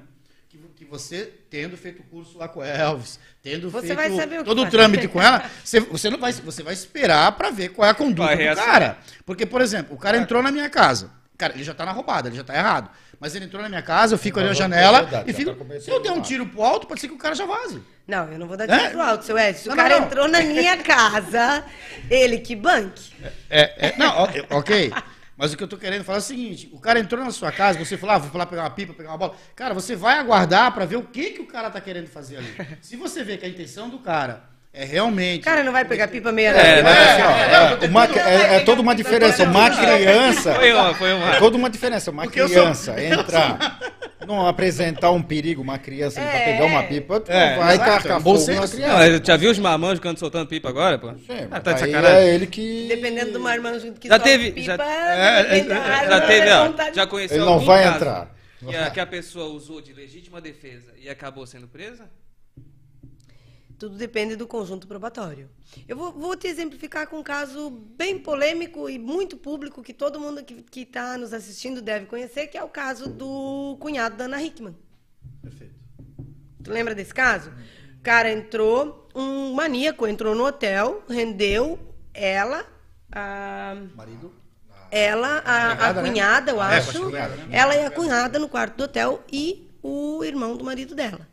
[0.50, 4.10] Que, que você, tendo feito o curso lá com a Elvis, tendo Você feito vai
[4.14, 7.32] saber o que todo o trâmite com ela, você, você não vai, você vai esperar
[7.32, 8.98] pra ver qual é a conduta é do cara.
[9.24, 11.10] Porque, por exemplo, o cara entrou na minha casa.
[11.36, 12.90] Cara, ele já tá na roubada, ele já tá errado.
[13.20, 15.54] Mas ele entrou na minha casa, eu fico ali na janela verdade, e fico.
[15.54, 17.80] tá Se eu der um tiro pro alto, pode ser que o cara já vaze.
[18.06, 18.78] Não, eu não vou dar É?
[18.78, 19.62] tiro pro alto, seu Edson.
[19.62, 20.06] Se o Não, cara não, não.
[20.06, 21.64] entrou na minha casa,
[22.10, 23.12] ele que banque.
[23.50, 24.92] É, é, não, ok, ok.
[25.38, 27.52] Mas o que eu tô querendo falar é o seguinte: o cara entrou na sua
[27.52, 29.36] casa, você falou, ah, vou lá pegar uma pipa, pegar uma bola.
[29.54, 32.52] Cara, você vai aguardar pra ver o que, que o cara tá querendo fazer ali.
[32.82, 35.40] Se você vê que a intenção do cara é realmente.
[35.40, 36.90] O cara não vai pegar pipa meia É, né?
[36.90, 39.44] Assim, ó, é, uma- é- é toda uma diferença.
[39.44, 40.54] Uma criança.
[40.54, 41.34] Foi uma, foi uma.
[41.34, 42.10] É toda uma diferença.
[42.10, 43.78] Uma Porque eu sou- criança entrar,
[44.26, 46.52] não apresentar um perigo, uma criança ele vai É.
[46.52, 48.94] pegar uma pipa, tu É, não vai você- fogo na Não, criança.
[48.98, 51.08] mas já viu os marmanjos quando soltando pipa agora, pô?
[51.14, 52.16] Sim, Ah, tá de sacanagem.
[52.18, 52.86] é ele que.
[52.88, 57.36] Dependendo do marmanjo que Já teve- pipa, já- da arma, Já teve, ó, já conheceu
[57.38, 58.28] Ele não vai entrar.
[58.66, 62.04] Que a, que a pessoa usou de legítima defesa e acabou sendo presa?
[63.78, 65.48] Tudo depende do conjunto probatório.
[65.86, 70.18] Eu vou, vou te exemplificar com um caso bem polêmico e muito público que todo
[70.18, 74.42] mundo que está nos assistindo deve conhecer, que é o caso do cunhado da Ana
[74.42, 74.76] Hickman.
[75.40, 75.74] Perfeito.
[76.64, 77.50] Tu lembra desse caso?
[77.98, 81.78] O cara entrou, um maníaco entrou no hotel, rendeu
[82.12, 82.66] ela,
[83.12, 84.32] a, Marido.
[84.90, 86.08] ela, a, a Cunhada, né?
[86.08, 87.00] cunhada, eu É, acho.
[87.04, 87.48] cunhada, né?
[87.56, 91.28] Ela e a cunhada no quarto do hotel e o irmão do marido dela.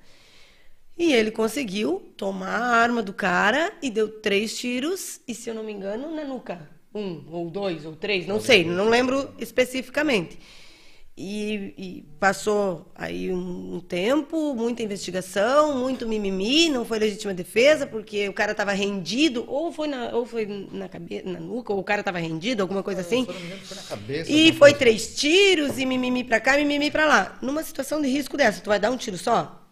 [0.97, 5.53] E ele conseguiu tomar a arma do cara e deu três tiros, e se eu
[5.53, 6.69] não me engano, na nuca.
[6.93, 10.39] Um, ou dois, ou três, não sei, não lembro especificamente.
[11.17, 17.85] E, e passou aí um, um tempo, muita investigação, muito mimimi, não foi legítima defesa,
[17.87, 21.79] porque o cara estava rendido, ou foi na, ou foi na, cabe, na nuca, ou
[21.79, 23.25] o cara estava rendido, alguma coisa assim.
[23.27, 24.31] Eu me engano, foi na cabeça.
[24.31, 24.77] E foi coisa.
[24.77, 27.37] três tiros, e mimimi pra cá, mimimi pra lá.
[27.41, 29.64] Numa situação de risco dessa, tu vai dar um tiro só?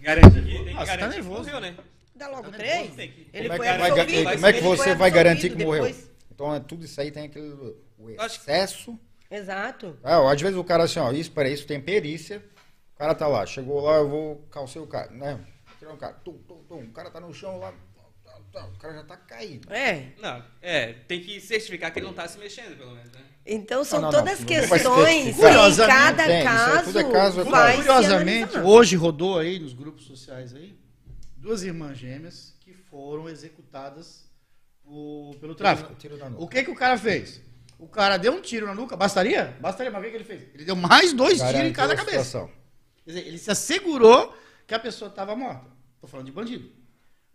[0.00, 1.42] Garante que tem que Nossa, tá garantir que nervoso.
[1.50, 1.76] morreu, né?
[2.14, 2.94] Dá logo três?
[2.94, 4.22] Tem que- Ele Como é foi que, vai, absolvido.
[4.32, 5.84] como é que ele foi você vai garantir que absolvido morreu?
[5.84, 6.10] depois.
[6.30, 7.76] Então, é, tudo isso aí tem aquele o
[8.18, 8.98] Acho que- excesso.
[9.30, 9.98] Exato.
[10.02, 12.42] Ah, às vezes o cara assim, ó, isso para isso tem perícia.
[12.94, 15.40] O cara tá lá, chegou lá, eu vou calcer o cara, né?
[15.78, 17.72] Tirar um cara, tum, tum, tum, o cara tá no chão lá,
[18.24, 19.72] tá, tá, o cara já tá caído.
[19.72, 20.12] É.
[20.20, 23.20] Não, é, tem que certificar que ele não tá se mexendo, pelo menos, né?
[23.44, 24.24] Então são Não, não, não.
[24.24, 28.94] todas Não questões que em cada Tem, aí caso, é caso vai se Curiosamente, hoje
[28.96, 30.78] rodou aí nos grupos sociais aí
[31.36, 34.30] duas irmãs gêmeas que foram executadas
[34.84, 35.92] por- pelo tráfico.
[35.96, 36.42] Tiro na nuca.
[36.42, 37.40] O que que o cara fez?
[37.80, 39.56] O cara deu um tiro na nuca, bastaria?
[39.60, 40.42] Bastaria, mas o que, que ele fez?
[40.54, 42.48] Ele deu mais dois tiros em Garantiu cada cabeça.
[43.04, 44.32] dizer, ele se assegurou
[44.68, 45.66] que a pessoa estava morta.
[46.00, 46.70] Tô falando de bandido.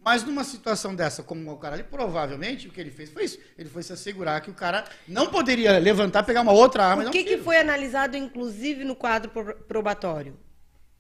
[0.03, 3.39] Mas numa situação dessa, como o cara ali, provavelmente o que ele fez foi isso.
[3.57, 7.05] Ele foi se assegurar que o cara não poderia levantar, pegar uma outra arma e
[7.05, 7.43] O um que, que tiro.
[7.43, 10.37] foi analisado, inclusive, no quadro pro- probatório?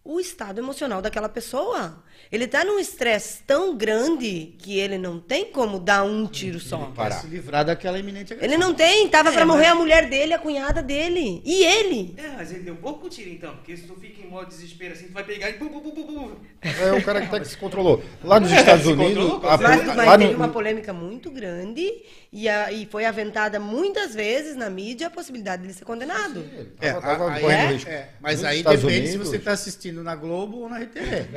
[0.09, 2.01] O estado emocional daquela pessoa.
[2.31, 6.77] Ele está num estresse tão grande que ele não tem como dar um tiro só.
[6.77, 7.15] Pra parar.
[7.21, 8.53] se livrar daquela iminente agressão.
[8.55, 11.41] Ele não tem, tava É, pra morrer mas- a mulher dele, a cunhada dele.
[11.45, 12.15] E ele.
[12.17, 15.07] É, mas ele deu pouco tiro então, porque se tu fica em modo desespero assim,
[15.07, 16.31] tu vai pegar e bum, bum, bum, bum, bum.
[16.61, 18.01] É o cara que, tá que se controlou.
[18.23, 21.85] Lá nos Estados Se Unidos, a- Mas, mas teve no- uma polêmica muito grande
[22.31, 26.39] e, a- e foi aventada muitas vezes na mídia a possibilidade de ele ser condenado.
[26.39, 29.29] Ele É, tava- tava aí, correndo é, é, mas Nos aí Estados depende se Unidos-
[29.29, 31.27] você está assistindo na Globo ou na RTV.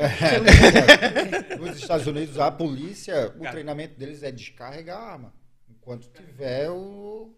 [1.58, 3.50] Nos Estados Unidos, a polícia, o Cara.
[3.52, 5.34] treinamento deles é descarregar a arma.
[5.68, 7.34] Enquanto tiver o.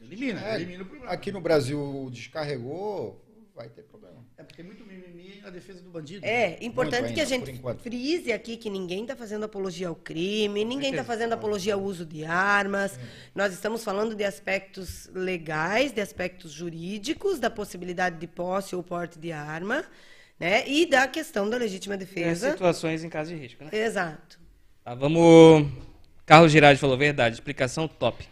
[0.00, 1.12] Elimina, É, elimina o problema.
[1.12, 3.24] aqui no Brasil descarregou,
[3.58, 4.24] vai ter problema.
[4.36, 6.24] É porque tem muito mimimi na defesa do bandido.
[6.24, 9.96] É, importante Muito que a ainda, gente frise aqui que ninguém está fazendo apologia ao
[9.96, 12.98] crime, ninguém está fazendo apologia ao uso de armas.
[13.34, 19.18] Nós estamos falando de aspectos legais, de aspectos jurídicos, da possibilidade de posse ou porte
[19.18, 19.84] de arma,
[20.38, 20.66] né?
[20.68, 22.52] E da questão da legítima É, defesa.
[22.52, 23.70] situações em caso de risco, né?
[23.72, 24.38] Exato.
[24.84, 25.66] Tá, vamos.
[26.24, 28.24] Carlos Girardi falou verdade, explicação top.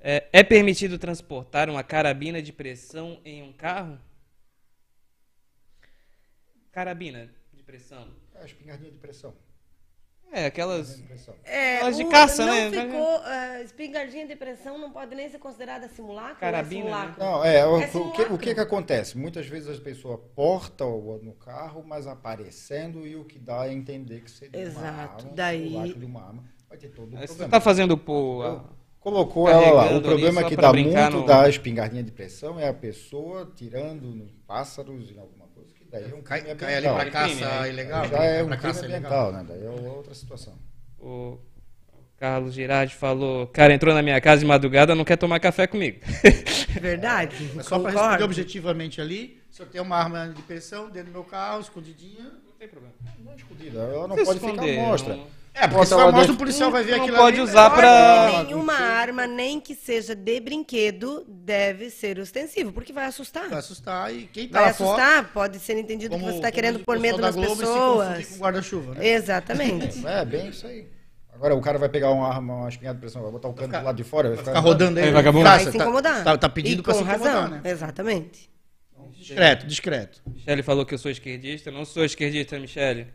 [0.00, 3.98] É, é permitido transportar uma carabina de pressão em um carro?
[6.74, 8.08] Carabina de pressão.
[8.34, 9.32] É a espingardinha de pressão.
[10.32, 10.88] É, aquelas.
[10.88, 11.34] Espingardinha de pressão.
[11.44, 12.82] É, Elas de caça, não né?
[12.86, 16.40] ficou, ah, espingardinha de pressão não pode nem ser considerada simulacro.
[16.40, 17.24] Carabina, ou é simulacro?
[17.24, 18.34] Não, é, o, É o que, simulacro.
[18.34, 19.16] o que que acontece?
[19.16, 23.72] Muitas vezes as pessoas portam o- no carro, mas aparecendo e o que dá é
[23.72, 27.16] entender que seria uma Exato, arma, daí- simulacro de uma arma, vai ter todo o
[27.18, 27.50] Você problema.
[27.50, 28.64] tá fazendo pô, a-
[28.98, 29.96] Colocou ela lá.
[29.98, 34.06] O problema é que dá muito no- da espingardinha de pressão é a pessoa tirando
[34.06, 35.43] nos pássaros em alguma
[36.00, 37.68] daí é um Cai, crime cai ali crime, caça né?
[37.68, 38.08] ilegal.
[38.08, 39.26] Já é um pra crime caça ilegal.
[39.28, 39.46] ambiental, né?
[39.48, 40.54] Daí é outra situação.
[40.98, 41.38] o
[42.18, 45.98] Carlos Girardi falou: Cara, entrou na minha casa de madrugada, não quer tomar café comigo.
[46.80, 47.50] Verdade.
[47.54, 51.12] Mas só para responder objetivamente ali, se eu tenho uma arma de pressão dentro do
[51.12, 52.24] meu carro, escondidinha.
[52.24, 52.94] Não tem problema.
[53.22, 55.16] Não é escondida, ela não pode esconder, ficar mostra.
[55.16, 57.78] não- É, porque se for o policial vai ver Não aquilo pode ali, usar vai-
[57.78, 63.48] pra- Nenhuma arma, nem que seja de brinquedo, deve ser ostensivo, porque vai assustar.
[63.48, 65.02] Vai assustar e quem tá Vai lá fora...
[65.04, 68.26] assustar, pode ser entendido como- que você está querendo pôr medo nas Globo, pessoas.
[68.26, 69.06] com guarda-chuva, né?
[69.06, 70.04] Exatamente.
[70.04, 70.86] É, bem isso aí.
[71.32, 73.68] Agora o cara vai pegar uma arma, uma espingarda de pressão, vai botar o cano
[73.68, 75.10] ficar- do lado de fora, vai Vai ficar, ficar rodando aí.
[75.10, 76.24] Graça, Vai se tá- incomodar.
[76.24, 77.50] Tá, tá pedindo e pra com se incomodar, razão.
[77.50, 77.60] né?
[77.64, 78.50] Exatamente.
[79.16, 80.20] Discreto, discreto.
[80.26, 81.70] Michele falou que eu sou esquerdista.
[81.70, 83.06] Não sou esquerdista, Michele.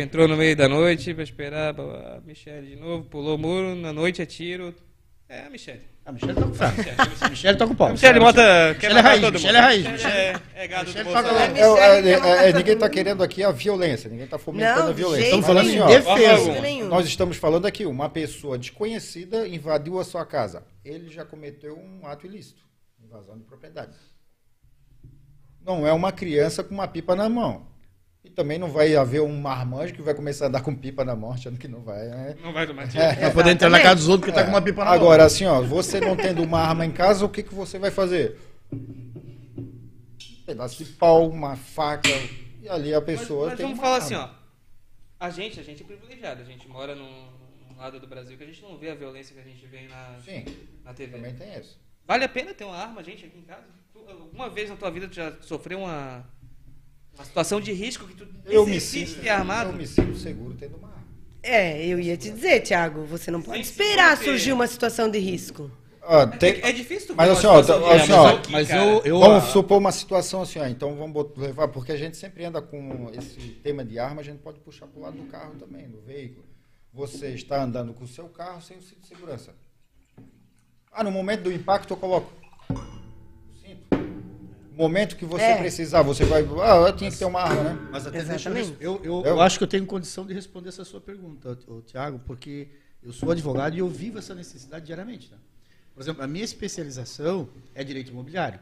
[0.00, 3.92] Entrou no meio da noite pra esperar blá, Michele de novo, pulou o muro, na
[3.92, 4.74] noite é tiro.
[5.28, 5.80] É a Michele.
[6.04, 6.76] A Michelle tá com fraco.
[7.20, 7.90] A Michelle tá com pau.
[7.90, 8.40] Michele bota.
[8.78, 9.58] Quer Michele é raiz, todo Michele mundo.
[9.58, 11.28] é raiz, Michele- é, é gado do Bolsonaro.
[11.28, 14.82] toca- É, é, é, é, todo ninguém está querendo aqui a violência, ninguém está fomentando
[14.84, 15.24] Não, a violência.
[15.24, 16.84] Estamos falando assim, ó, defesa.
[16.88, 20.62] Nós estamos falando aqui, uma pessoa desconhecida invadiu a sua casa.
[20.84, 22.62] Ele já cometeu um ato ilícito,
[23.04, 23.96] invasão de propriedade.
[25.60, 27.66] Não é uma criança com uma pipa na mão.
[28.26, 31.14] E também não vai haver um marmanjo que vai começar a andar com pipa na
[31.14, 32.08] mão, achando que não vai.
[32.08, 32.36] né?
[32.42, 33.02] Não vai tomar tiro.
[33.20, 34.94] Pra poder entrar na casa dos outros porque tá com uma pipa na mão.
[34.94, 37.90] Agora, assim, ó, você não tendo uma arma em casa, o que, que você vai
[37.92, 38.36] fazer?
[38.72, 42.08] Um pedaço de pau, uma faca,
[42.62, 44.06] e ali a Mas, pessoa mas tem vamos uma falar arma.
[44.06, 44.28] assim, ó.
[45.18, 46.42] A gente, a gente é privilegiado.
[46.42, 47.28] A gente mora num,
[47.70, 49.82] num lado do Brasil que a gente não vê a violência que a gente vê
[49.88, 50.44] na, Sim,
[50.84, 51.12] na TV.
[51.16, 51.78] também tem isso.
[52.06, 53.64] Vale a pena ter uma arma, gente, aqui em casa?
[53.92, 56.24] Tu, alguma vez na tua vida tu já sofreu uma,
[57.16, 59.70] uma situação de risco que tu Eu me, sinto, ter armado?
[59.70, 61.04] eu me sinto seguro tendo uma arma.
[61.42, 65.08] É, eu ia te dizer, Thiago, você não pode Sim, esperar porque- surgir uma situação
[65.10, 65.70] de risco.
[66.08, 69.02] Ah, tem- É, é difícil tu Mas assim, ó, tá- assim, ó, aqui, Mas eu,
[69.04, 72.44] eu Vamos ah, supor uma situação assim, ó, então vamos levar, porque a gente sempre
[72.44, 75.54] anda com esse tema de arma, a gente pode puxar para o lado do carro
[75.58, 76.44] também, do veículo.
[76.92, 79.52] Você está andando com o seu carro sem o cinto de segurança.
[80.92, 82.32] Ah, no momento do impacto eu coloco
[84.76, 85.56] momento que você É.
[85.56, 86.42] precisar, você vai.
[86.62, 87.88] Ah, eu tinha que ter uma arma, né?
[87.90, 88.84] Mas até deixa eu, Exatamente.
[88.84, 92.20] eu, eu, Eu- eu acho que eu tenho condição de responder essa sua pergunta, Tiago,
[92.26, 92.68] porque
[93.02, 95.30] eu sou advogado e eu vivo essa necessidade diariamente.
[95.30, 95.38] Né?
[95.94, 98.60] Por exemplo, a minha especialização é direito imobiliário.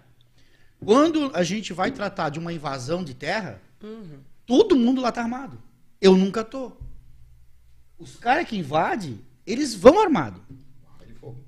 [0.84, 3.60] Quando a gente vai tratar de uma invasão de terra,
[4.46, 5.60] todo mundo lá está armado.
[6.00, 6.72] Eu nunca tô.
[7.98, 10.40] Os caras que invadem, eles vão armados.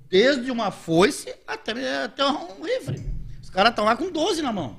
[0.09, 3.16] Desde uma foice até, até um rifle.
[3.57, 4.77] Caras estão lá com 12 na mão.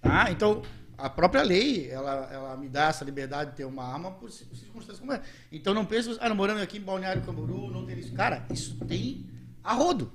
[0.00, 0.30] Tá?
[0.30, 0.62] Então,
[0.96, 4.44] a própria lei, ela, ela me dá essa liberdade de ter uma arma por ci-
[4.54, 5.24] circunstâncias como essa.
[5.50, 8.12] Então, não pense, ah, não, morando aqui em Balneário Camboriú, não tem isso.
[8.14, 9.28] Cara, isso tem
[9.64, 10.12] a rodo.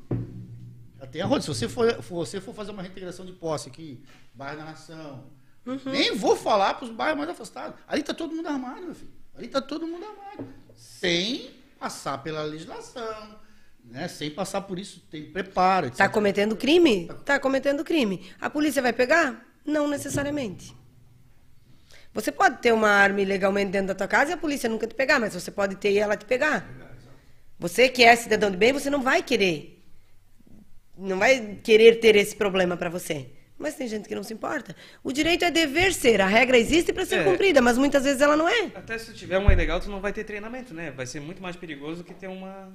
[0.97, 1.41] Já tem a rodo.
[1.43, 4.01] Se você for, você for fazer uma reintegração de posse aqui,
[4.33, 5.25] bairro da Nação,
[5.87, 7.77] nem vou falar para os bairros mais afastados.
[7.85, 9.11] Ali está todo mundo armado, meu filho.
[9.35, 10.47] Ali está todo mundo armado.
[10.73, 13.35] Sem passar pela legislação,
[13.89, 14.07] né?
[14.07, 15.97] sem passar por isso, tem preparo, etc.
[15.97, 17.07] Tá cometendo crime?
[17.23, 18.29] Tá cometendo crime.
[18.39, 19.45] A polícia vai pegar?
[19.65, 20.75] Não necessariamente.
[22.13, 24.95] Você pode ter uma arma ilegalmente dentro da tua casa e a polícia nunca te
[24.95, 26.65] pegar, mas você pode ter e ela te pegar.
[27.59, 29.83] Você que é cidadão de bem, você não vai querer.
[30.97, 33.29] Não vai querer ter esse problema para você.
[33.57, 34.75] Mas tem gente que não se importa.
[35.03, 36.19] O direito é dever ser.
[36.19, 37.23] A regra existe para ser É.
[37.23, 38.71] cumprida, mas muitas vezes ela não é.
[38.75, 40.91] Até se tu tiver uma ilegal, tu não vai ter treinamento, né?
[40.91, 42.73] Vai ser muito mais perigoso do que ter uma.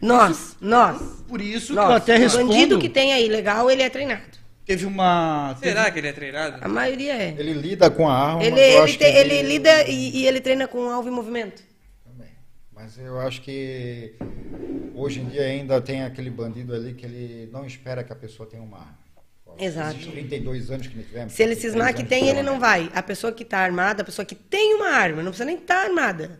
[0.00, 1.00] Nós, nós.
[1.26, 1.90] Por isso que nós.
[1.90, 2.46] eu até o respondo.
[2.48, 4.38] bandido que tem a ilegal, ele é treinado.
[4.64, 5.56] Teve uma.
[5.60, 6.58] teve- Será que ele é treinado?
[6.60, 7.34] A maioria é.
[7.38, 8.44] Ele lida com a arma.
[8.44, 11.62] Ele, ele, acho tem- que ele lida e, e ele treina com alvo em movimento.
[12.04, 12.28] Também.
[12.72, 14.14] Mas eu acho que
[14.94, 18.48] hoje em dia ainda tem aquele bandido ali que ele não espera que a pessoa
[18.48, 18.98] tenha uma arma.
[19.58, 19.96] Exato.
[19.98, 21.32] Esses 32 anos que nós tivemos.
[21.32, 22.84] Se ele 33 cismar que tem, ele não trabalho.
[22.90, 22.98] vai.
[22.98, 25.82] A pessoa que está armada, a pessoa que tem uma arma, não precisa nem estar
[25.84, 26.38] armada.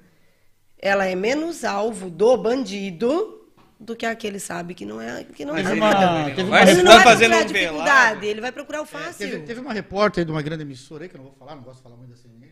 [0.80, 3.38] Ela é menos alvo do bandido
[3.80, 6.42] do que aquele sabe que não é que não Mas é ele uma- também teve
[6.42, 8.24] não uma- vai Ele não vai fazendo procurar um dificuldade, velado.
[8.24, 9.18] ele vai procurar o É, fácil.
[9.30, 11.62] teve, teve uma repórter de uma grande emissora aí, que eu não vou falar, não
[11.62, 12.48] gosto de falar muito da CNN.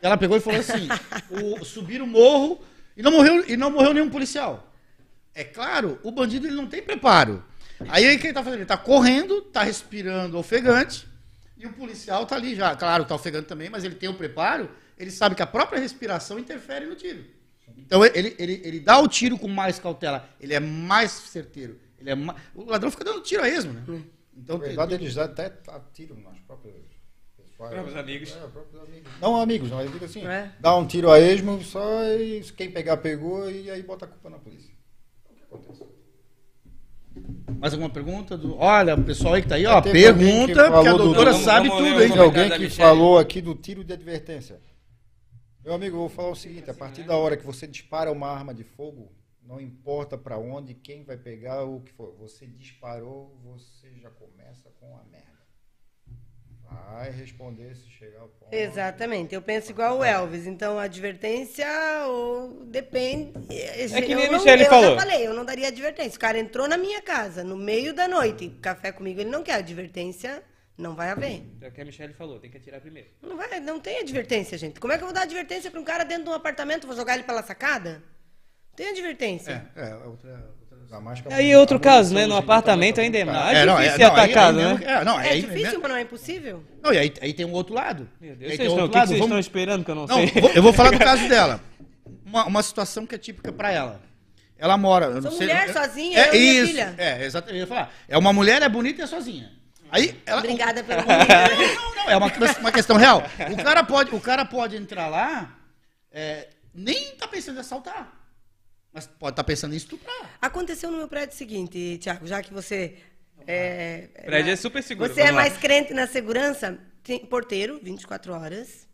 [0.00, 0.88] Ela pegou e falou assim:
[1.60, 2.60] o, subiram o morro
[2.96, 4.72] e não, morreu, e não morreu nenhum policial.
[5.34, 7.44] É claro, o bandido ele não tem preparo.
[7.88, 8.60] Aí o que ele tá fazendo?
[8.60, 11.06] Ele tá correndo, tá respirando ofegante,
[11.58, 12.74] e o policial tá ali já.
[12.74, 16.38] Claro, tá ofegante também, mas ele tem o preparo, ele sabe que a própria respiração
[16.38, 17.24] interfere no tiro.
[17.86, 21.78] Então ele, ele, ele dá o tiro com mais cautela, ele é mais certeiro.
[21.98, 23.82] Ele é ma- O ladrão fica dando tiro a esmo, né?
[24.36, 26.74] Então, Na verdade, eles já até atiram nas próprias.
[27.58, 28.30] Próprios amigos.
[28.30, 29.12] É, próprios amigos.
[29.20, 29.82] Não amigos, não.
[29.82, 30.50] Eu digo assim, É.
[30.58, 34.30] dá um tiro a esmo só e quem pegar, pegou e aí bota a culpa
[34.30, 34.72] na polícia.
[35.28, 35.90] É o que acontece.
[37.58, 38.38] Mais alguma pergunta?
[38.38, 38.56] Do...
[38.56, 41.44] Olha, o pessoal aí que tá aí, ó, que pergunta, porque a do- doutora Vamos-
[41.44, 42.10] sabe vamos tudo, hein?
[42.12, 44.58] Tem alguém que falou aqui do tiro de advertência.
[45.70, 48.26] Meu amigo, eu vou falar o seguinte: a partir da hora que você dispara uma
[48.26, 52.12] arma de fogo, não importa para onde, quem vai pegar, o que for.
[52.18, 55.30] Você disparou, você já começa com a merda.
[56.64, 58.52] Vai responder se chegar ao ponto.
[58.52, 60.44] Exatamente, eu penso igual o Elvis.
[60.44, 61.68] Então, advertência
[62.08, 63.32] ou depende.
[63.48, 64.94] É que eu nem a não- Michele eu falou.
[64.96, 66.16] já falei, eu não daria advertência.
[66.16, 69.54] O cara entrou na minha casa no meio da noite, café comigo, ele não quer
[69.54, 70.42] advertência,
[70.80, 71.42] não vai haver.
[71.60, 73.08] É o que a Michelle falou, tem que atirar primeiro.
[73.22, 74.80] Não, vai, não tem advertência, gente.
[74.80, 76.86] Como é que eu vou dar advertência para um cara dentro de um apartamento?
[76.86, 78.02] Vou jogar ele pela sacada?
[78.74, 79.70] Tem advertência.
[79.76, 80.06] É, é, outra,
[80.60, 80.78] outra...
[80.82, 82.22] Ainda mais que a Aí é outro caso, né?
[82.22, 83.66] No dia apartamento tá ainda é mais cara.
[83.66, 84.70] não, difícil é- não, atacado, aí né?
[84.72, 85.78] mesmo- É, não, É aí, difícil, né?
[85.82, 86.64] mas não é impossível.
[86.82, 88.08] Não, e aí, aí tem um outro lado.
[88.20, 88.92] Meu Deus, vocês estão, lado.
[88.92, 90.40] vocês Vamos- estão esperando que eu não, Não, sei?
[90.40, 91.60] vou- eu vou falar do caso dela.
[92.24, 94.00] Uma, uma situação que é típica pra ela.
[94.58, 95.06] Ela mora.
[95.06, 96.94] eu não Sou sei- mulher eu- sozinha, é, eu e minha isso, filha.
[96.98, 97.56] É, exatamente.
[97.56, 97.92] Eu ia falar.
[98.08, 99.50] É uma mulher, é bonita e é sozinha.
[99.90, 100.38] Aí ela.
[100.40, 102.26] Obrigada pelo Não, não, não, é uma,
[102.60, 103.22] uma questão real.
[103.52, 105.58] O cara pode, o cara pode entrar lá,
[106.12, 108.16] é, nem tá pensando em assaltar.
[108.92, 110.38] Mas pode estar pensando em estuprar.
[110.40, 112.98] Aconteceu no meu prédio o seguinte, Tiago, já que você.
[113.46, 115.32] É, O prédio é super seguro, Você é lá.
[115.32, 116.78] mais crente na segurança?
[117.02, 118.88] Tem porteiro, 24 horas.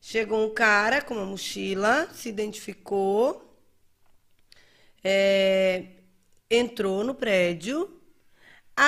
[0.00, 3.56] Chegou um cara com uma mochila, se identificou,
[5.04, 5.84] é,
[6.50, 7.99] entrou no prédio,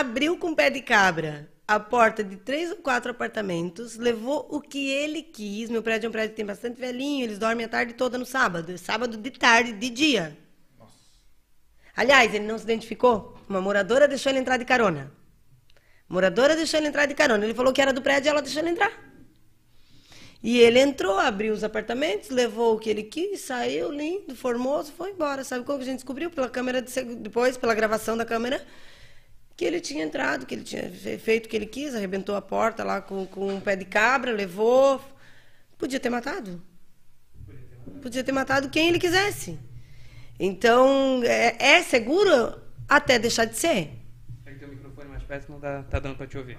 [0.01, 4.90] abriu com pé de cabra a porta de três ou quatro apartamentos, levou o que
[4.90, 5.68] ele quis.
[5.68, 8.24] Meu prédio é um prédio que tem bastante velhinho, eles dormem a tarde toda no
[8.24, 8.76] sábado.
[8.78, 10.36] Sábado de tarde, de dia.
[11.95, 13.38] Aliás, ele não se identificou.
[13.47, 15.12] Uma moradora deixou ele entrar de carona.
[16.09, 17.45] Moradora deixou ele entrar de carona.
[17.45, 18.93] Ele falou que era do prédio e ela deixou ele entrar.
[20.43, 25.11] E ele entrou, abriu os apartamentos, levou o que ele quis, saiu lindo, formoso, foi
[25.11, 25.45] embora.
[25.45, 26.30] Sabe como que a gente descobriu?
[26.30, 28.66] Pela câmera de depois, pela gravação da câmera,
[29.57, 32.42] que ele tinha entrado, que ele tinha fe- feito o que ele quis, arrebentou a
[32.42, 35.00] porta lá com, com um pé de cabra, levou.
[35.78, 36.62] Podia ter matado.
[38.00, 39.59] Podia ter matado quem ele quisesse.
[40.40, 43.90] Então, é, é seguro até deixar de ser.
[44.44, 46.59] Pega teu microfone mais perto não dá, tá dando pra te ouvir.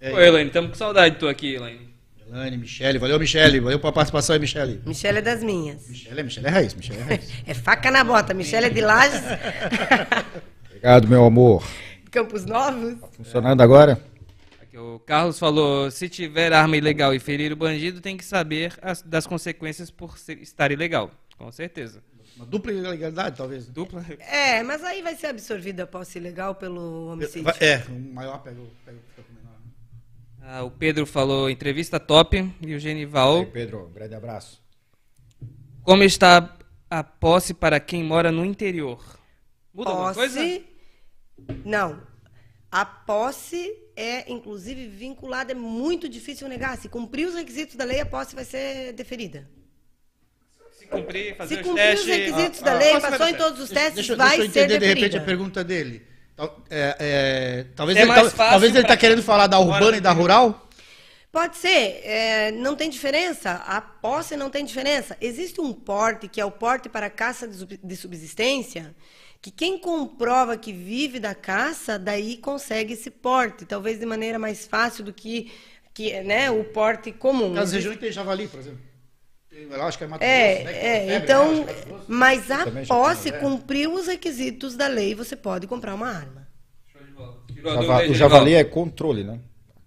[0.00, 1.92] É, Oi, Elaine, estamos com saudade de tu aqui, Elaine.
[2.28, 3.60] Elaine, Michele, valeu, Michele.
[3.60, 4.80] Valeu pela participação aí, Michele.
[4.86, 5.86] Michelle é das minhas.
[5.88, 7.30] Michele, Michele é raiz, Michele é raiz.
[7.46, 8.32] É faca na bota.
[8.32, 9.20] Michelle é de Lages.
[10.82, 11.62] Obrigado, meu amor.
[12.10, 12.96] Campos Novos.
[13.12, 14.04] Funcionando agora?
[14.60, 18.76] Aqui, o Carlos falou: se tiver arma ilegal e ferir o bandido, tem que saber
[18.82, 21.12] as- das consequências por ser- estar ilegal.
[21.38, 22.02] Com certeza.
[22.34, 23.68] Uma dupla ilegalidade, talvez.
[23.68, 24.04] Dupla.
[24.18, 27.44] É, mas aí vai ser absorvida a posse ilegal pelo homicídio.
[27.44, 28.98] Vai- É, o maior pega, o- pega,
[29.32, 29.56] menor.
[30.42, 32.38] Ah, o Pedro falou: entrevista top.
[32.60, 34.60] E o Aí, Genival: Pedro, um grande abraço.
[35.84, 36.56] como está
[36.90, 39.00] a posse para quem mora no interior?
[39.72, 40.40] Muda alguma coisa?
[41.64, 42.02] Não.
[42.70, 45.52] A posse é, inclusive, vinculada.
[45.52, 46.76] É muito difícil negar.
[46.78, 49.48] Se cumprir os requisitos da lei, a posse vai ser deferida.
[50.78, 52.00] Se cumprir, fazer Se os cumprir testes.
[52.08, 54.42] os requisitos ah, da ah, lei, vai passou em todos os testes, deixa, vai deixa
[54.44, 55.00] eu ser entender de deferida.
[55.06, 56.06] repente a pergunta dele.
[56.70, 59.58] É, é, talvez É ele, mais tal- fácil talvez ele pra tá querendo falar da
[59.58, 60.68] urbana e da rural?
[61.30, 63.52] Pode ser, é, não tem diferença.
[63.66, 65.16] A posse não tem diferença.
[65.20, 68.94] Existe um porte, que é o porte para caça de de subsistência,
[69.42, 74.64] que quem comprova que vive da caça, daí consegue esse porte, talvez de maneira mais
[74.68, 75.50] fácil do que,
[75.92, 77.52] que né, o porte comum.
[77.52, 78.78] Nas regiões tem javali, por exemplo.
[79.50, 82.04] Eu acho que é Mato Grosso, É, né, que é, então, né, é Mato Grosso.
[82.06, 83.38] mas a posse né?
[83.38, 86.46] cumpriu os requisitos da lei, você pode comprar uma arma.
[88.08, 89.40] O javali é controle, né?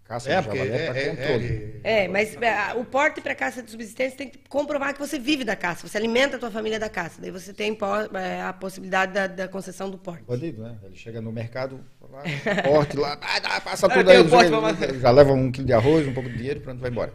[0.05, 1.45] Caça É, do é, para é, é, controle.
[1.45, 5.17] ele- É, mas é, o porte para caça de subsistência tem que comprovar que você
[5.17, 7.19] vive da caça, você alimenta a tua família da caça.
[7.19, 7.75] Daí você tem
[8.13, 10.23] é, a possibilidade da, da concessão do porte.
[10.25, 10.77] Bandido, né?
[10.83, 12.21] Ele chega no mercado, lá,
[12.63, 14.23] porte lá, ah, passa Ah, tudo aí.
[14.29, 16.91] porte, já, vamos- já leva um quilo de arroz, um pouco de dinheiro, pronto, vai
[16.91, 17.11] embora.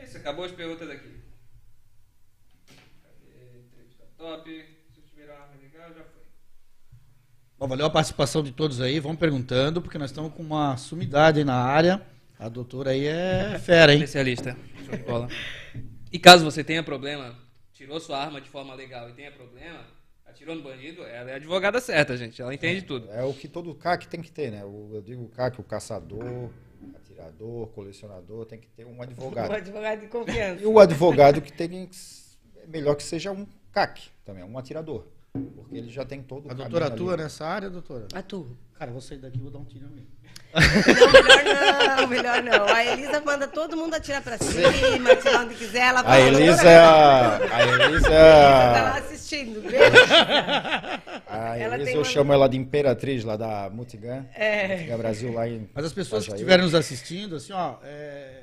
[0.00, 1.12] É isso, acabou as perguntas aqui.
[4.18, 4.50] Top.
[4.92, 6.22] Se eu tiver uma arma legal, já foi.
[7.62, 8.98] Bom, valeu a participação de todos aí.
[8.98, 12.04] Vão perguntando, porque nós estamos com uma sumidade aí na área.
[12.36, 13.98] A doutora aí é fera, hein?
[14.00, 14.56] Especialista.
[14.84, 15.28] Show de bola.
[16.10, 17.38] E caso você tenha problema,
[17.72, 19.78] tirou sua arma de forma legal e tenha problema,
[20.26, 22.42] atirou no bandido, ela é a advogada certa, gente.
[22.42, 23.08] Ela entende tudo.
[23.12, 24.64] É o que todo CAC tem que ter, né?
[24.64, 26.50] O, eu digo CAC, o caçador,
[26.96, 29.52] atirador, colecionador, tem que ter um Um advogado.
[29.52, 30.60] advogado de confiança.
[30.60, 31.96] E o advogado que tem que
[32.56, 35.06] é melhor que seja um CAC também, um atirador.
[35.36, 36.94] Porque ele já tem todo o A doutora ali.
[36.94, 38.06] atua nessa área, doutora?
[38.12, 38.48] Atua.
[38.78, 40.06] Cara, eu vou sair daqui e vou dar um tiro mim.
[40.54, 40.66] Não,
[41.22, 42.64] melhor não, melhor não.
[42.66, 45.78] A Elisa manda todo mundo atirar pra cima, atirar onde quiser.
[45.88, 47.36] Ela A fala, Elisa "Doutora, é a.
[47.56, 48.10] A Elisa é
[48.74, 48.98] tá lá a.
[48.98, 49.62] assistindo.
[49.62, 49.96] beleza?
[51.26, 54.26] A Ela Elisa eu uma- chamo ela de Imperatriz lá da Multigan.
[54.34, 54.68] É.
[54.76, 55.70] Multigan Brasil lá em.
[55.72, 58.40] Mas as pessoas que estiverem nos assistindo, assim, ó, é,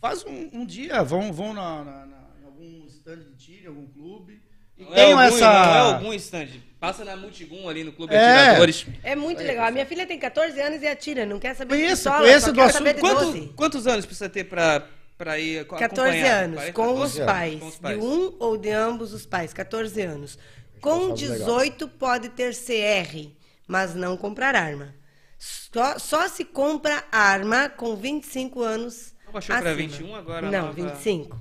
[0.00, 3.66] Faz um, um dia, vão, vão na, na- na- em algum stand de tiro, em
[3.66, 4.40] algum clube.
[4.80, 5.52] E Não é, algum, essa.
[5.52, 6.48] não é algum stand.
[6.80, 8.18] Passa na Multigum ali no Clube É.
[8.38, 8.86] Atiradores.
[9.02, 9.66] É muito legal.
[9.66, 12.46] A minha filha tem 14 anos e atira, não quer saber Conheço, de pistola, só
[12.48, 12.72] do quer assunto.
[12.78, 13.52] saber de Quanto- 12.
[13.54, 14.86] quantos anos precisa ter pra,
[15.18, 16.44] pra ir co- 14 acompanhar?
[16.44, 16.72] anos, 40?
[16.72, 17.60] com os 14 anos, pais.
[17.60, 18.02] com os De pais.
[18.02, 20.38] um ou de ambos os pais, 14 anos.
[20.80, 21.46] Com Responsável legal.
[21.58, 23.28] 18 pode ter CR,
[23.68, 24.94] mas não comprar arma.
[25.38, 29.14] Só, só se compra arma com 25 anos.
[29.26, 29.74] Não baixou pra acima.
[29.88, 30.50] 21 agora?
[30.50, 31.38] Não, nova- 25.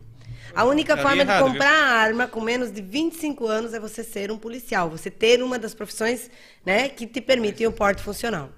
[0.56, 1.52] A única forma errado, de viu?
[1.54, 5.58] comprar arma com menos de 25 anos é você ser um policial, você ter uma
[5.60, 6.30] das profissões
[6.66, 8.50] né, que te permitem o porte funcional.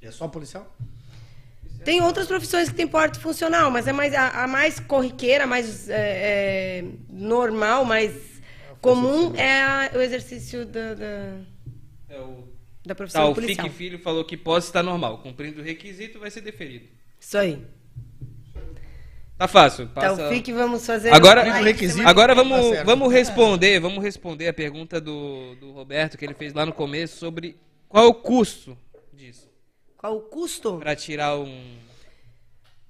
[0.00, 0.72] É só policial?
[1.84, 5.46] Tem outras profissões que têm porte funcional, mas é mais a, a mais corriqueira, a
[5.46, 5.94] mais é,
[6.80, 8.12] é, normal, mais
[8.80, 11.40] comum é a- o exercício da, da,
[12.08, 12.44] É o...
[12.84, 13.66] da profissão Tá, o policial.
[13.66, 15.18] Fique Filho falou que posse está normal.
[15.18, 16.88] Cumprindo o requisito, vai ser deferido.
[17.18, 17.64] Isso aí.
[19.38, 19.86] Tá fácil.
[19.88, 20.14] Passa...
[20.14, 21.12] Então, fique, vamos fazer.
[21.14, 22.06] Agora, requisito.
[22.08, 26.52] agora Tá vamos, vamos responder, vamos responder a pergunta do, do Roberto que ele fez
[26.52, 27.56] lá no começo sobre
[27.88, 28.76] qual é o custo
[29.12, 29.48] disso
[29.96, 30.78] Qual o custo?
[30.78, 31.76] para tirar um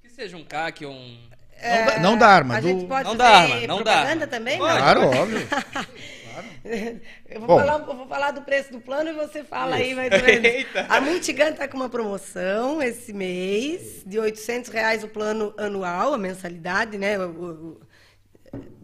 [0.01, 1.17] que seja um CAC ou um
[1.61, 2.57] Não, dá, não dá arma.
[2.57, 4.27] A do- gente pode Não fazer dá arma, não dá arma.
[4.27, 4.57] também?
[4.57, 4.79] Pode.
[4.79, 5.83] Não?
[6.41, 6.47] Claro.
[7.29, 7.59] Eu vou, Bom.
[7.59, 10.43] falar, eu vou falar do preço do plano e você fala aí, mais ou menos.
[10.49, 10.85] Eita.
[10.89, 16.17] A Multigun está com uma promoção esse mês de 800 reais o plano anual, a
[16.17, 17.17] mensalidade, né?
[17.19, 17.81] O, o,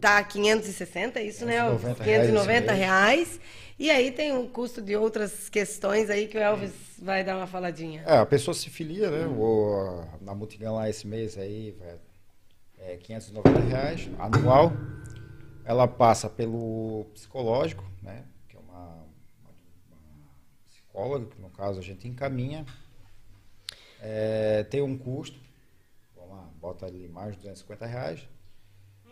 [0.00, 1.62] tá 560, é isso, né?
[1.64, 2.78] Os 590 reais 590 esse mês.
[2.78, 3.40] reais.
[3.78, 7.46] E aí tem um custo de outras questões aí que o Elvis vai dar uma
[7.46, 8.02] faladinha.
[8.06, 9.26] É, a pessoa se filia, né?
[9.26, 11.96] O, na Multigan lá esse mês aí, vai-
[12.92, 14.72] é 590 reais anual.
[15.66, 18.24] Ela passa pelo psicológico, né?
[18.48, 18.94] Que é uma, uma-
[19.90, 20.30] uma
[20.70, 22.64] psicóloga, que no caso a gente encaminha.
[24.00, 25.38] É, tem um custo,
[26.14, 28.20] vamos lá, bota ali mais de 250 reais.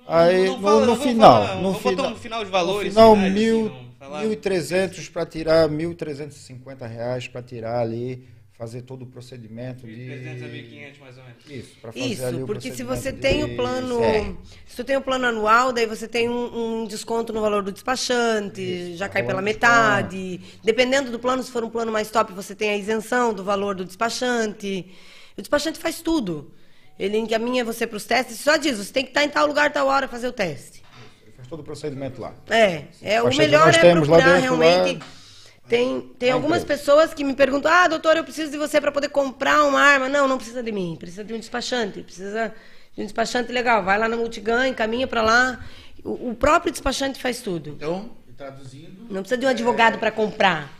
[0.07, 2.95] Aí Não no, fala- no não vou final, falar, no final, um final de valores,
[2.95, 8.83] no final mil, assim, não falar- 1.300 para tirar 1.350 reais para tirar ali, fazer
[8.83, 11.51] todo o procedimento de 1.300 a 1.500 mais ou menos.
[11.51, 13.99] isso, para fazer Isso, ali o porque se você de tem o plano.
[13.99, 14.53] CR.
[14.65, 17.73] Se tu tem o plano anual, daí você tem um, um desconto no valor do
[17.73, 20.41] despachante, Isso, já tá cai pela rolando metade.
[20.63, 23.75] Dependendo do plano, se for um plano mais top, você tem a isenção do valor
[23.75, 24.89] do despachante.
[25.37, 26.53] O despachante faz tudo.
[26.97, 29.73] Ele encaminha você para os testes, só diz, você tem que estar em tal lugar,
[29.73, 30.81] tal hora, fazer o teste.
[31.25, 32.33] Ele faz todo o procedimento lá.
[32.49, 35.01] É, é o melhor é procurar realmente.
[35.01, 35.24] lá,
[35.69, 36.81] Tem, tem algumas empresa.
[36.81, 40.09] pessoas que me perguntam: ah, doutor, eu preciso de você para poder comprar uma arma.
[40.09, 42.55] Não, não precisa de mim, precisa de um despachante, precisa
[42.95, 43.83] de um despachante legal.
[43.83, 45.65] Vai lá na Multigun, encaminha para lá.
[46.05, 47.71] O, o próprio despachante faz tudo.
[47.71, 49.07] Então, traduzindo.
[49.11, 50.71] Não precisa de um advogado para comprar.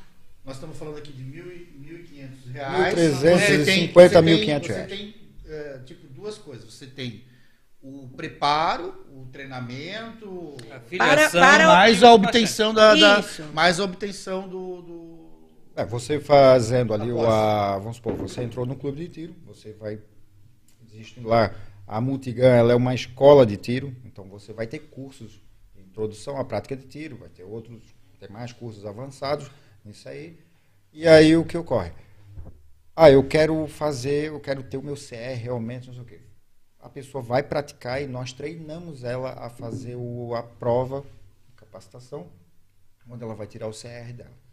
[0.45, 2.95] Nós estamos falando aqui de mil e- 1.500 reais.
[2.95, 4.89] 1.350, Você tem- 1.500 Você reais.
[4.91, 5.15] tem,
[5.49, 6.73] é, tipo, duas coisas.
[6.73, 7.25] Você tem
[7.83, 9.04] o preparo,
[9.35, 15.25] treinamento, A Para- para- mais a obtenção da, da- mais a obtenção do, do-
[15.77, 17.35] É, você fazendo ali o Após.
[17.35, 19.99] a, vamos supor, você entrou no clube de tiro, você vai
[20.87, 21.53] existe lá
[21.87, 25.43] a Multigun, ela é uma escola de tiro, então você vai ter cursos
[25.75, 27.83] de introdução à prática de tiro, vai ter outros,
[28.21, 29.51] tem mais cursos avançados
[29.85, 30.39] nisso aí.
[30.93, 31.91] E aí o que ocorre?
[32.95, 36.21] Ah, eu quero fazer, eu quero ter o meu CR realmente, não sei o quê.
[36.85, 41.01] A pessoa vai praticar e nós treinamos ela a fazer o, a prova
[41.49, 42.27] de capacitação,
[43.09, 44.45] onde ela vai tirar o CR dela.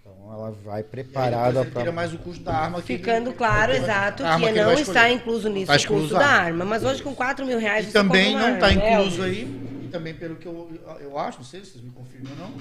[0.00, 2.82] Então ela vai preparada para tira mais o custo da arma.
[2.82, 6.64] que Ficando claro, exato, que vai não está incluso nisso Tá o custo da arma.
[6.64, 9.38] Mas hoje com 4 mil reais E você também não está né, incluso Elvis?
[9.38, 12.38] aí, e também pelo que eu, eu acho, não sei se vocês me confirmam ou
[12.38, 12.54] não,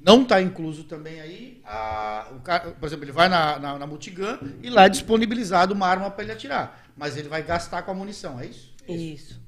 [0.00, 3.86] não está incluso também aí, a, o cara, por exemplo, ele vai na, na, na
[3.86, 7.90] Multigun e lá é disponibilizado uma arma para ele atirar, mas ele vai gastar com
[7.90, 8.74] a munição, é isso?
[8.88, 9.40] Isso.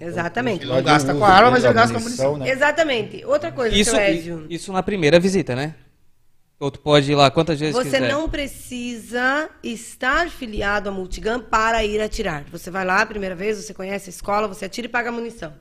[0.00, 0.62] Exatamente.
[0.64, 2.36] Ele não gasta com a arma, mas ele gasta com a munição.
[2.36, 2.48] Né?
[2.50, 3.24] Exatamente.
[3.24, 4.46] Outra coisa, Isso, seu Ézio.
[4.48, 5.74] isso na primeira visita, né?
[6.60, 8.08] Ou tu pode ir lá quantas vezes Você quiser.
[8.12, 12.44] não precisa estar filiado à Multigun para ir atirar.
[12.52, 15.12] Você vai lá a primeira vez, você conhece a escola, você atira e paga a
[15.12, 15.52] munição.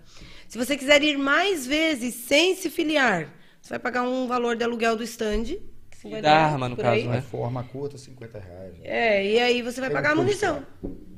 [0.48, 3.28] Se você quiser ir mais vezes sem se filiar,
[3.60, 5.44] você vai pagar um valor de aluguel do stand.
[5.44, 5.62] E
[5.96, 7.08] 50 da reais, arma, no caso, aí.
[7.08, 7.22] né?
[7.22, 8.74] Forma curta, 50 reais.
[8.78, 8.80] né?
[8.84, 10.54] É, e aí você vai Tem um pagar a munição.
[10.56, 11.13] lá, a munição.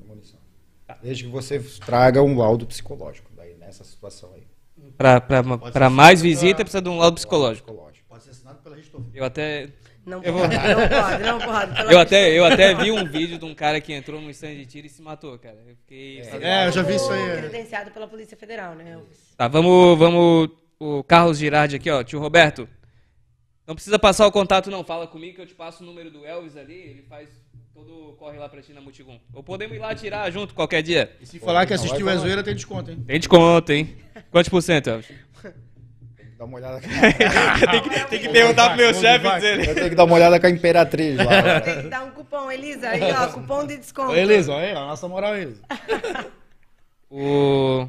[1.02, 4.44] Desde que você traga um laudo psicológico daí, nessa situação aí.
[5.74, 7.68] Ser mais visita, precisa de um laudo psicológico.
[7.68, 8.06] Psicológico.
[8.08, 9.10] Pode ser assinado pela Richthofen.
[9.14, 9.70] Eu até,
[10.06, 11.94] Não Eu pode, vou- não pode, não pode.
[11.94, 14.66] Eu, até, eu até vi um vídeo de um cara que entrou num stand de
[14.68, 15.58] tiro e se matou, cara.
[15.68, 16.22] Eu fiquei...
[16.22, 17.30] É, eu já vi isso aí.
[17.30, 17.38] é.
[17.38, 19.34] Credenciado pela Polícia Federal, né, Elvis?
[19.36, 20.50] Tá, vamos, vamos.
[20.80, 22.04] O Carlos Girardi aqui, ó.
[22.04, 22.70] Tio Roberto.
[23.66, 24.84] Não precisa passar o contato, não.
[24.84, 26.76] Fala comigo que eu te passo o número do Elvis ali.
[26.76, 27.30] Ele faz
[27.76, 29.20] todo corre lá pra ti na Multigum.
[29.34, 31.14] Ou podemos ir lá atirar junto qualquer dia.
[31.20, 33.04] E se falar que assistiu a zoeira, tem desconto, hein?
[33.06, 33.98] Tem desconto, hein?
[34.32, 35.12] Quantos por cento, Elvis?
[36.38, 36.80] Dá uma olhada.
[36.82, 39.68] tem, que, tem que perguntar pro meu chefe dizer.
[39.68, 41.62] Eu tenho que dar uma olhada com a Imperatriz lá.
[41.62, 42.90] Tem que dar um cupom, Elisa.
[42.90, 44.12] Aí, ó, cupom de desconto.
[44.12, 45.62] Ô, Elisa, olha aí, a nossa moral é Elisa.
[47.10, 47.88] O.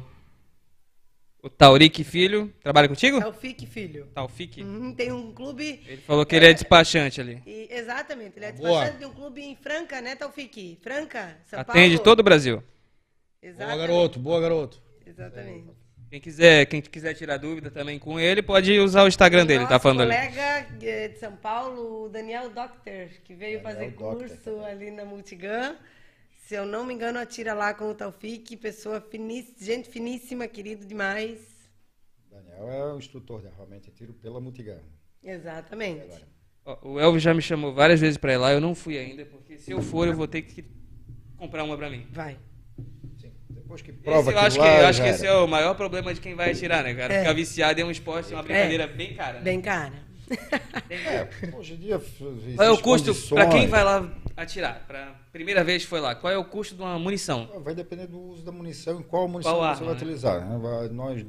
[1.47, 3.21] O Tauric Filho trabalha contigo?
[3.21, 4.07] É o FIC, filho.
[4.13, 4.61] Taufik?
[4.61, 5.81] Uhum, tem um clube.
[5.87, 7.41] Ele falou que ele é despachante ali.
[7.45, 8.67] e- exatamente, ele é Boa.
[8.81, 10.77] despachante de um clube em Franca, né, Taufik?
[10.81, 12.03] Franca, São Atende Paulo.
[12.03, 12.57] todo o Brasil.
[12.57, 12.65] Boa,
[13.41, 13.77] Exatamente.
[13.79, 14.81] garoto, boa, garoto.
[15.05, 15.67] Exatamente.
[16.09, 19.79] Quem quiser, quem quiser tirar dúvida também com ele, pode usar o Instagram dele, tá
[19.79, 20.11] falando ali.
[20.11, 24.91] colega eh, de São Paulo, o Daniel Doctor, que veio Daniel fazer Doctor curso ali
[24.91, 25.75] na Multigun.
[26.47, 30.85] Se eu não me engano, atira lá com o Taufik, pessoa finíssima, gente finíssima, querido
[30.85, 31.41] demais.
[32.31, 34.79] Daniel é o instrutor de armamento e tiro pela Multigan.
[35.21, 36.25] Exatamente.
[36.83, 39.57] O Elvis já me chamou várias vezes pra ir lá, eu não fui ainda, porque
[39.57, 40.63] se eu for, eu vou ter que
[41.35, 42.07] comprar uma pra mim.
[42.13, 42.39] Vai.
[43.17, 43.33] Sim.
[43.49, 46.13] Depois que Esse prova eu acho que, eu acho que esse é o maior problema
[46.13, 47.13] de quem vai atirar, né, cara?
[47.13, 47.19] É.
[47.19, 49.39] Ficar viciado em um esporte, é uma brincadeira bem cara.
[49.39, 49.43] Né?
[49.43, 50.06] Bem cara.
[50.89, 52.01] É, hoje em dia.
[52.55, 54.83] Qual é o custo pra quem vai lá atirar?
[54.87, 57.49] Pra primeira vez que foi lá, qual é o custo de uma munição?
[57.63, 60.01] Vai depender do uso da munição e qual munição Qual você arma, vai né?
[60.01, 60.45] utilizar.
[60.45, 60.89] né?
[60.91, 61.23] Nós,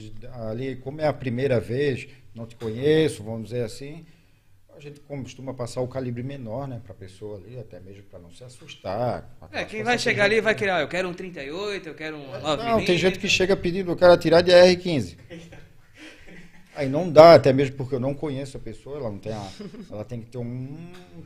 [0.49, 4.05] ali, como é a primeira vez, não te conheço, vamos dizer assim,
[4.76, 8.20] a gente costuma passar o calibre menor, né, para a pessoa ali, até mesmo para
[8.20, 9.28] não se assustar.
[9.51, 12.40] É, quem vai chegar ali vai querer, ah, eu quero um 38, eu quero um
[12.40, 15.16] 9 Não, tem gente que chega pedindo, eu quero atirar de R15.
[16.79, 19.45] Aí não dá, até mesmo porque eu não conheço a pessoa, ela não tem a,
[19.91, 20.76] ela tem que ter um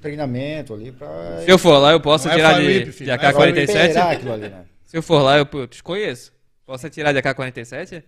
[0.01, 3.11] treinamento ali para Se eu for lá, eu posso Não é atirar de, Felipe, de
[3.11, 3.97] é AK-47?
[3.97, 4.65] aquilo ali, né?
[4.87, 6.33] Se eu for lá, eu, te conheço.
[6.65, 8.03] Posso atirar de AK-47?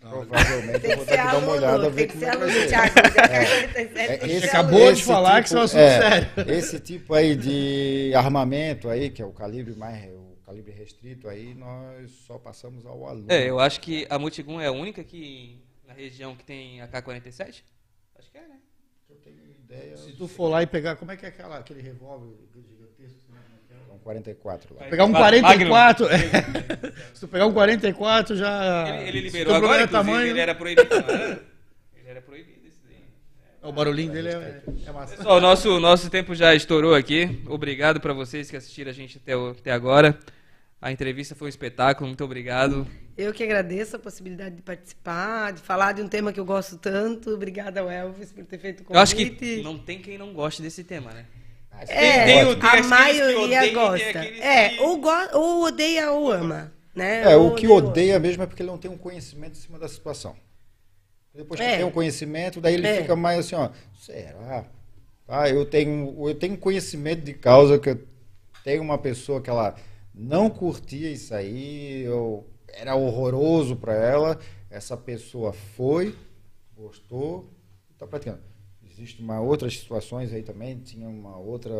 [0.00, 2.36] Provavelmente eu vou ter que dar uma olhada, tem ver que como ser é que
[2.38, 2.68] vai aluno, ser.
[2.68, 2.98] Thiago.
[3.30, 6.28] É, Tem que esse- ser acabou de falar que isso é um assunto sério.
[6.48, 11.54] Esse tipo aí de armamento aí, que é o calibre mais o calibre restrito aí,
[11.54, 13.26] nós só passamos ao aluno.
[13.28, 15.60] É, eu acho que a Multigum é a única que
[15.96, 17.62] região que tem AK-47?
[18.18, 18.56] Acho que é, né?
[19.10, 21.80] Eu tenho ideia, Se tu for lá e pegar, como é que é aquela, aquele
[21.80, 23.20] revólver gigantesco?
[23.32, 23.40] né?
[23.88, 24.84] são 44 lá.
[24.86, 25.68] Pegar um Magnum.
[25.68, 26.06] 44,
[27.14, 28.88] se tu pegar um 44 já...
[29.00, 31.42] Ele, ele liberou agora, é tamanho, ele era proibido, era?
[31.96, 33.02] Ele era proibido esse daí.
[33.62, 35.16] O barulhinho dele é, é massa.
[35.16, 37.42] Pessoal, nosso, nosso tempo já estourou aqui.
[37.48, 40.18] Obrigado para vocês que assistiram a gente até, o- até agora.
[40.80, 42.86] A entrevista foi um espetáculo, muito obrigado.
[43.16, 46.76] Eu que agradeço a possibilidade de participar, de falar de um tema que eu gosto
[46.76, 47.30] tanto.
[47.30, 48.96] Obrigada ao Elvis por ter feito o convite.
[48.96, 51.24] Eu acho que não tem quem não goste desse tema, né?
[51.88, 54.18] É, tem o- tem a maioria tem gosta.
[54.24, 56.72] É, ou, go ou odeia ou ama.
[56.94, 57.30] Né?
[57.30, 59.60] É, Ou o que ou- odeia mesmo é porque ele não tem um conhecimento em
[59.60, 60.34] cima da situação.
[61.34, 61.76] Depois que É.
[61.76, 63.02] tem um conhecimento, daí ele É.
[63.02, 63.68] fica mais assim, ó,
[64.00, 64.64] será?
[65.28, 68.02] Ah, eu tenho, eu tenho conhecimento de causa que eu
[68.64, 69.74] tenho uma pessoa que ela
[70.14, 72.46] não curtia isso aí, eu,
[72.76, 74.38] era horroroso para ela,
[74.70, 76.14] essa pessoa foi,
[76.76, 77.50] gostou,
[77.92, 78.40] está praticando.
[78.84, 81.74] Existe uma outras situações aí também, tinha uma outra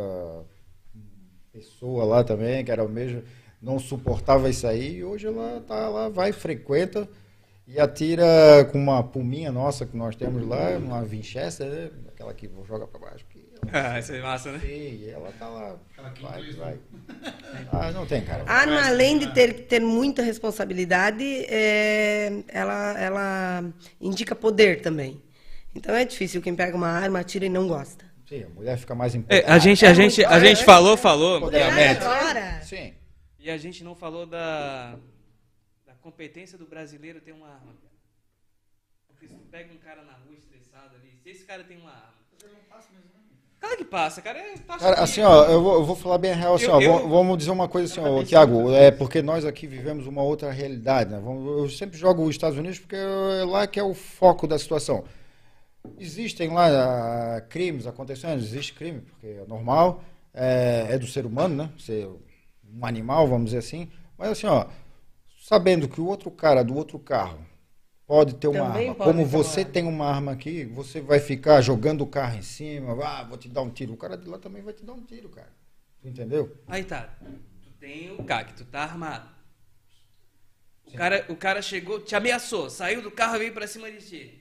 [1.53, 3.22] pessoa lá também, que era o mesmo,
[3.61, 7.09] não suportava isso aí, e hoje ela tá lá, vai, frequenta
[7.66, 11.90] e atira com uma puminha nossa que nós temos lá, uma Winchester, né?
[12.09, 13.26] aquela que joga para baixo.
[13.73, 14.59] Ah, isso é massa, né?
[14.59, 15.77] feia, ela tá lá,
[16.21, 16.79] vai, vai.
[17.73, 18.45] Ah, não tem, cara.
[18.47, 23.64] A arma, além de ter que ter muita responsabilidade, é, ela, ela
[24.01, 25.23] indica poder também.
[25.75, 28.05] Então é difícil quem pega uma arma, atira e não gosta.
[28.29, 29.51] Sim, a mulher fica mais É, importante.
[29.51, 32.03] a gente, a É gente, a gente é- falou, falou, Empoderamento.
[32.03, 32.95] Agora, Sim.
[33.39, 34.97] e a gente não falou da,
[35.87, 37.75] da competência do brasileiro ter uma arma.
[39.09, 41.91] Porque se tu pega um cara na rua estressado ali, se esse cara tem uma
[41.91, 42.17] arma.
[43.61, 44.38] Claro que passa, cara.
[44.38, 46.72] É, passa Cara, assim, ó, eu vou, eu vou falar bem a real, assim, Eu-
[46.74, 50.22] ó, eu- vamos- dizer uma coisa assim, ó, Tiago, é porque nós aqui vivemos uma
[50.22, 51.20] outra realidade, né?
[51.24, 55.04] Eu sempre jogo os Estados Unidos porque é lá que é o foco da situação.
[55.98, 60.02] Existem lá ah, crimes acontecendo, existe crime, porque é normal,
[60.34, 61.70] é, é do ser humano, né?
[61.78, 63.88] Ser um animal, vamos dizer assim.
[64.18, 64.66] Mas assim, ó,
[65.40, 67.38] sabendo que o outro cara do outro carro
[68.07, 69.72] pode ter uma Também arma, como uma você arma.
[69.72, 73.48] tem uma arma aqui, você vai ficar jogando o carro em cima, ah, vou te
[73.48, 73.92] dar um tiro.
[73.92, 75.52] O cara de lá também vai te dar um tiro, cara.
[76.00, 76.57] Tu entendeu?
[76.66, 77.09] Aí tá.
[77.62, 79.28] Tu tem o CAC, tu tá armado.
[80.86, 83.98] O cara, o cara chegou, te ameaçou, saiu do carro e veio pra cima de
[83.98, 84.40] ti.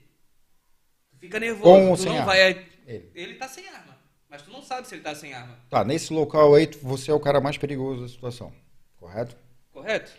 [1.12, 2.26] Tu fica nervoso, Com tu sem não arma?
[2.28, 2.68] vai.
[2.86, 3.12] Ele.
[3.16, 3.96] Ele tá sem arma.
[4.30, 5.58] Mas tu não sabe se ele tá sem arma.
[5.70, 8.54] Tá, nesse local aí, você é o cara mais perigoso da situação,
[8.98, 9.36] correto?
[9.72, 10.12] Correto?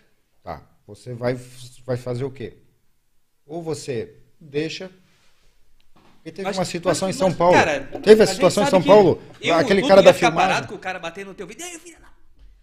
[0.42, 0.62] Tá.
[0.86, 1.34] Você vai,
[1.84, 2.56] vai fazer o quê?
[3.46, 4.90] Ou você deixa.
[6.16, 7.54] Porque teve Mas- uma situação mas- em São mas, Paulo.
[7.54, 9.22] cara, teve a gente situação em São que Paulo.
[9.40, 10.48] eu, aquele cara da ficar filmagem.
[10.50, 11.64] parado com o cara batendo no teu vídeo.
[11.64, 12.06] Ei, filha da...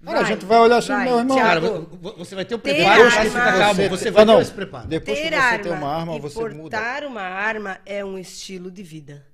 [0.05, 1.37] Cara, a gente vai olhar assim, vai, meu irmão.
[1.37, 4.35] Cara, você vai ter o Ter preparo, arma- fica calmo, Você você tem- vai não,
[4.35, 4.87] ter esse preparo.
[4.89, 6.55] Depois ter que você arma tem uma arma, e você muda.
[6.55, 9.25] portar uma arma é um estilo de vida.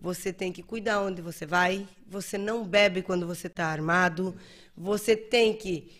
[0.00, 1.86] Você tem que cuidar onde você vai.
[2.06, 4.34] Você não bebe quando você está armado.
[4.74, 5.90] Você tem que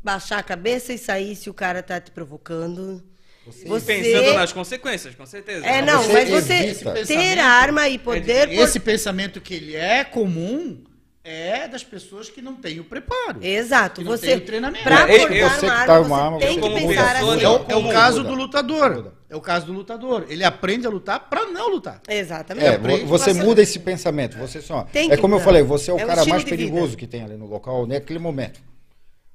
[0.00, 3.02] baixar a cabeça e sair se o cara tá te provocando.
[3.46, 5.66] Você, Pensando nas consequências, com certeza.
[5.66, 6.92] É, não, Você mas você evita.
[7.06, 10.82] ter arma e poder Esse pensamento que ele é comum
[11.22, 13.38] é das pessoas que não têm o preparo.
[13.42, 14.00] Exato.
[14.00, 14.84] Que não você tem o treinamento.
[14.84, 16.86] Pra É, portar eu- você uma que arma, tá você uma arma, tem você que
[16.86, 17.42] pensar assim.
[17.42, 18.28] É o, é o caso muda.
[18.30, 19.12] do lutador.
[19.30, 20.26] É o caso do lutador.
[20.28, 22.00] Ele aprende a lutar pra não lutar.
[22.08, 22.66] Exatamente.
[22.66, 24.36] É, você pra muda esse pensamento.
[24.36, 24.84] Você só.
[24.84, 25.44] Tem É que como eu mudar.
[25.46, 28.60] falei, você é o É cara mais perigoso que tem ali no local naquele momento.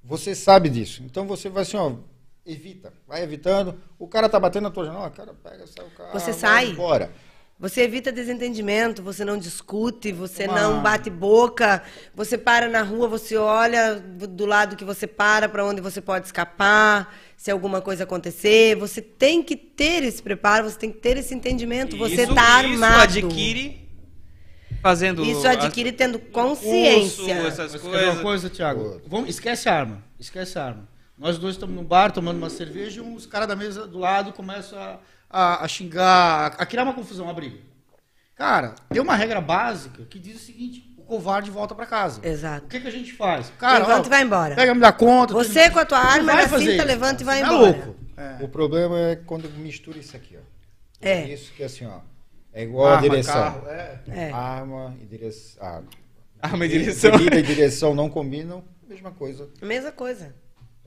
[0.03, 1.01] Você sabe disso.
[1.05, 1.93] Então você vai assim, ó,
[2.51, 2.91] evita.
[3.07, 3.75] Vai evitando.
[3.97, 6.11] O cara tá batendo na tua janela, cara, pega, sai o carro.
[6.13, 6.67] Você sai.
[6.69, 7.11] embora.
[7.61, 11.83] Você evita desentendimento, você não discute, você Uma- não bate boca,
[12.15, 16.25] você para na rua, você olha do lado que você para, para onde você pode
[16.27, 18.77] escapar, se alguma coisa acontecer.
[18.77, 21.97] Você tem que ter esse preparo, você tem que ter esse entendimento.
[21.97, 23.17] Você Isso- está armado.
[23.17, 23.89] Isso adquire
[24.81, 25.25] fazendo...
[25.25, 26.31] Isso as- adquire tendo curso,
[26.63, 27.33] consciência.
[27.33, 28.21] essas Mas quer ver uma coisas.
[28.23, 29.01] coisa, Thiago?
[29.05, 30.03] Vamos, esquece a arma.
[30.17, 30.88] Esquece a arma.
[31.19, 34.31] Nós dois estamos num bar tomando uma cerveja e uns caras da mesa do lado
[34.31, 34.99] começam a,
[35.29, 37.57] a- a xingar, a, criar uma confusão, uma briga.
[38.35, 42.21] Cara, tem uma regra básica que diz o seguinte: o covarde volta pra casa.
[42.25, 42.65] Exato.
[42.67, 43.51] O que, que a gente faz?
[43.59, 44.55] Cara, Levanta ó, e vai embora.
[44.55, 45.33] Pega, me dá conta.
[45.33, 47.61] Você com a tua arma na cinta, isso, levanta e vai tá embora.
[47.61, 47.95] louco.
[48.15, 48.37] É.
[48.43, 50.41] O problema é quando mistura isso aqui, ó.
[51.01, 51.25] É.
[51.27, 51.99] Isso que é assim, ó.
[52.53, 53.33] É igual Arma, a direção.
[53.33, 53.99] carro, é.
[54.07, 54.31] É.
[54.31, 55.61] Arma e direção.
[55.61, 55.81] Ah,
[56.41, 57.11] Arma e direção.
[57.11, 59.49] Bebida e direção não combinam, mesma coisa.
[59.61, 60.33] Mesma coisa.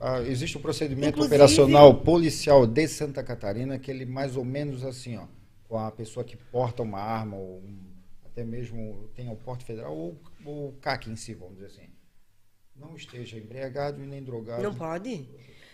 [0.05, 4.83] Ah, existe um procedimento Inclusive- operacional policial de Santa Catarina que ele mais ou menos
[4.83, 5.25] assim, ó,
[5.69, 7.79] com a pessoa que porta uma arma ou um-
[8.25, 11.87] até mesmo tem o porte federal ou ou o CAC em si, vamos dizer assim.
[12.75, 14.61] Não esteja embriagado e nem drogado.
[14.61, 15.25] Não pode.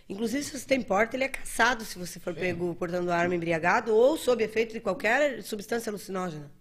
[0.08, 3.96] Inclusive, se você tem porte, ele é caçado se você for pego portando arma embriagado
[3.96, 6.52] ou sob efeito de qualquer substância alucinógena.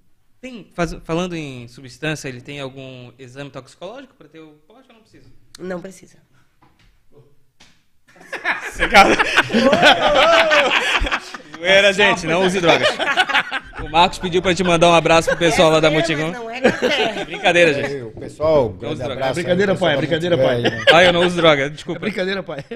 [0.40, 4.94] Tem, faz- falando em substância, ele tem algum exame toxicológico para ter o porte ou
[4.94, 5.28] não precisa?
[5.58, 6.16] Não precisa.
[11.56, 12.88] Zoeira, gente, não use drogas.
[13.82, 16.30] O Marcos pediu para te mandar um abraço pro pessoal lá da É, Mutigão.
[16.32, 16.60] Não é.
[17.24, 18.02] Brincadeira, gente.
[18.02, 19.34] O pessoal, grande abraço.
[19.34, 20.56] Brincadeira, pai, brincadeira, pai.
[20.56, 20.84] aí, né?
[20.92, 22.00] Ah, eu não uso droga, É desculpa.
[22.00, 22.64] brincadeira, pai.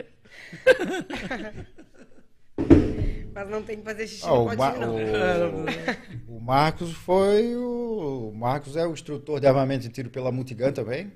[3.34, 4.96] Mas não tem que fazer xixi Ah, no o, Ma- potinho, não.
[6.34, 8.30] o- o Marcos foi o.
[8.32, 11.10] O Marcos é o instrutor de armamento de tiro pela Multigun também.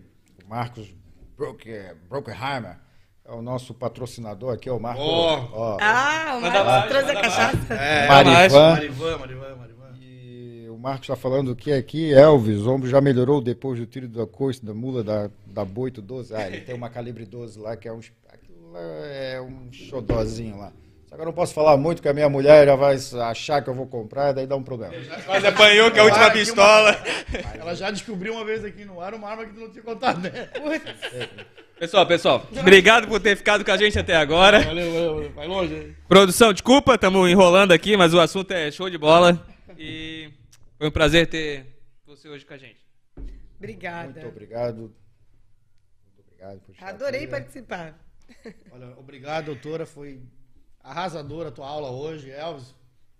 [0.44, 0.88] O Marcos
[1.36, 2.78] Brokerheimer
[3.28, 5.04] é o nosso patrocinador aqui, ó, o Marcos.
[5.04, 5.48] Ó.
[5.52, 7.74] ó, Ah, o mais, trouxe a cachaça.
[7.74, 8.70] É, Marivan.
[8.70, 9.76] Marivan, Marivan, Marivan.
[10.00, 14.08] E o Marcos está falando que aqui, Elvis, o ombro já melhorou depois do tiro
[14.08, 16.34] da coice da mula da, da Boito 12.
[16.34, 18.00] Ah, ele tem uma calibre 12 lá, que é um,
[18.76, 20.72] é um xodózinho lá.
[21.08, 22.96] Só que eu não posso falar muito, que a minha mulher já vai
[23.30, 24.92] achar que eu vou comprar, daí dá um problema.
[25.26, 26.96] Mas apanhou que é a última pistola.
[27.56, 30.20] Ela já descobriu uma vez aqui no ar uma arma que tu não tinha contado,
[30.20, 30.48] né?
[31.78, 34.60] Pessoal, pessoal, obrigado por ter ficado com a gente até agora.
[34.62, 35.32] Valeu, valeu, valeu.
[35.32, 35.74] Vai longe.
[35.74, 35.96] hein?
[36.08, 39.46] Produção, desculpa, estamos enrolando aqui, mas o assunto é show de bola.
[39.78, 40.30] E
[40.78, 41.66] foi um prazer ter
[42.06, 42.80] você hoje com a gente.
[43.58, 44.12] Obrigada.
[44.22, 44.76] Muito obrigado.
[44.78, 47.30] Muito obrigado por Adorei aqui.
[47.30, 47.94] participar.
[48.72, 49.84] Olha, obrigado, doutora.
[49.86, 50.20] Foi
[50.86, 52.30] arrasadora a tua aula hoje.
[52.30, 52.74] Elvis,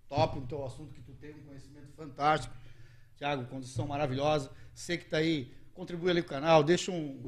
[0.08, 2.54] top no teu assunto que tu tem um conhecimento fantástico.
[3.16, 4.50] Tiago, condição maravilhosa.
[4.74, 7.18] Você que está aí, contribui ali com o canal, deixa um,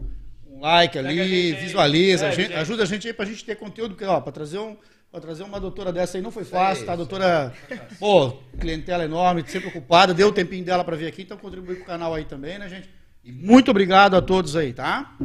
[0.46, 1.62] um like ali, a gente aí.
[1.64, 4.58] visualiza, a gente- ajuda a gente aí pra gente ter conteúdo, porque ó, para trazer
[4.58, 4.76] um
[5.10, 6.92] para trazer uma doutora dessa aí não foi fácil, tá?
[6.92, 7.54] A doutora,
[7.98, 11.82] pô, clientela enorme, sempre ocupada, deu o tempinho dela para vir aqui, então contribui com
[11.82, 12.90] o canal aí também, né, gente?
[13.24, 15.16] E muito obrigado a todos aí, tá?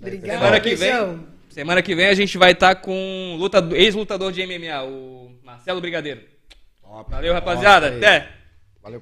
[0.00, 0.38] Obrigada.
[0.38, 1.26] Semana que vem, beijão.
[1.56, 5.80] Semana que vem a gente vai estar com um lutador- ex-lutador de MMA, o Marcelo
[5.80, 6.20] Brigadeiro.
[7.08, 7.90] Valeu, rapaziada.
[7.92, 8.04] Top.
[8.04, 8.28] Até.
[8.82, 9.00] Valeu.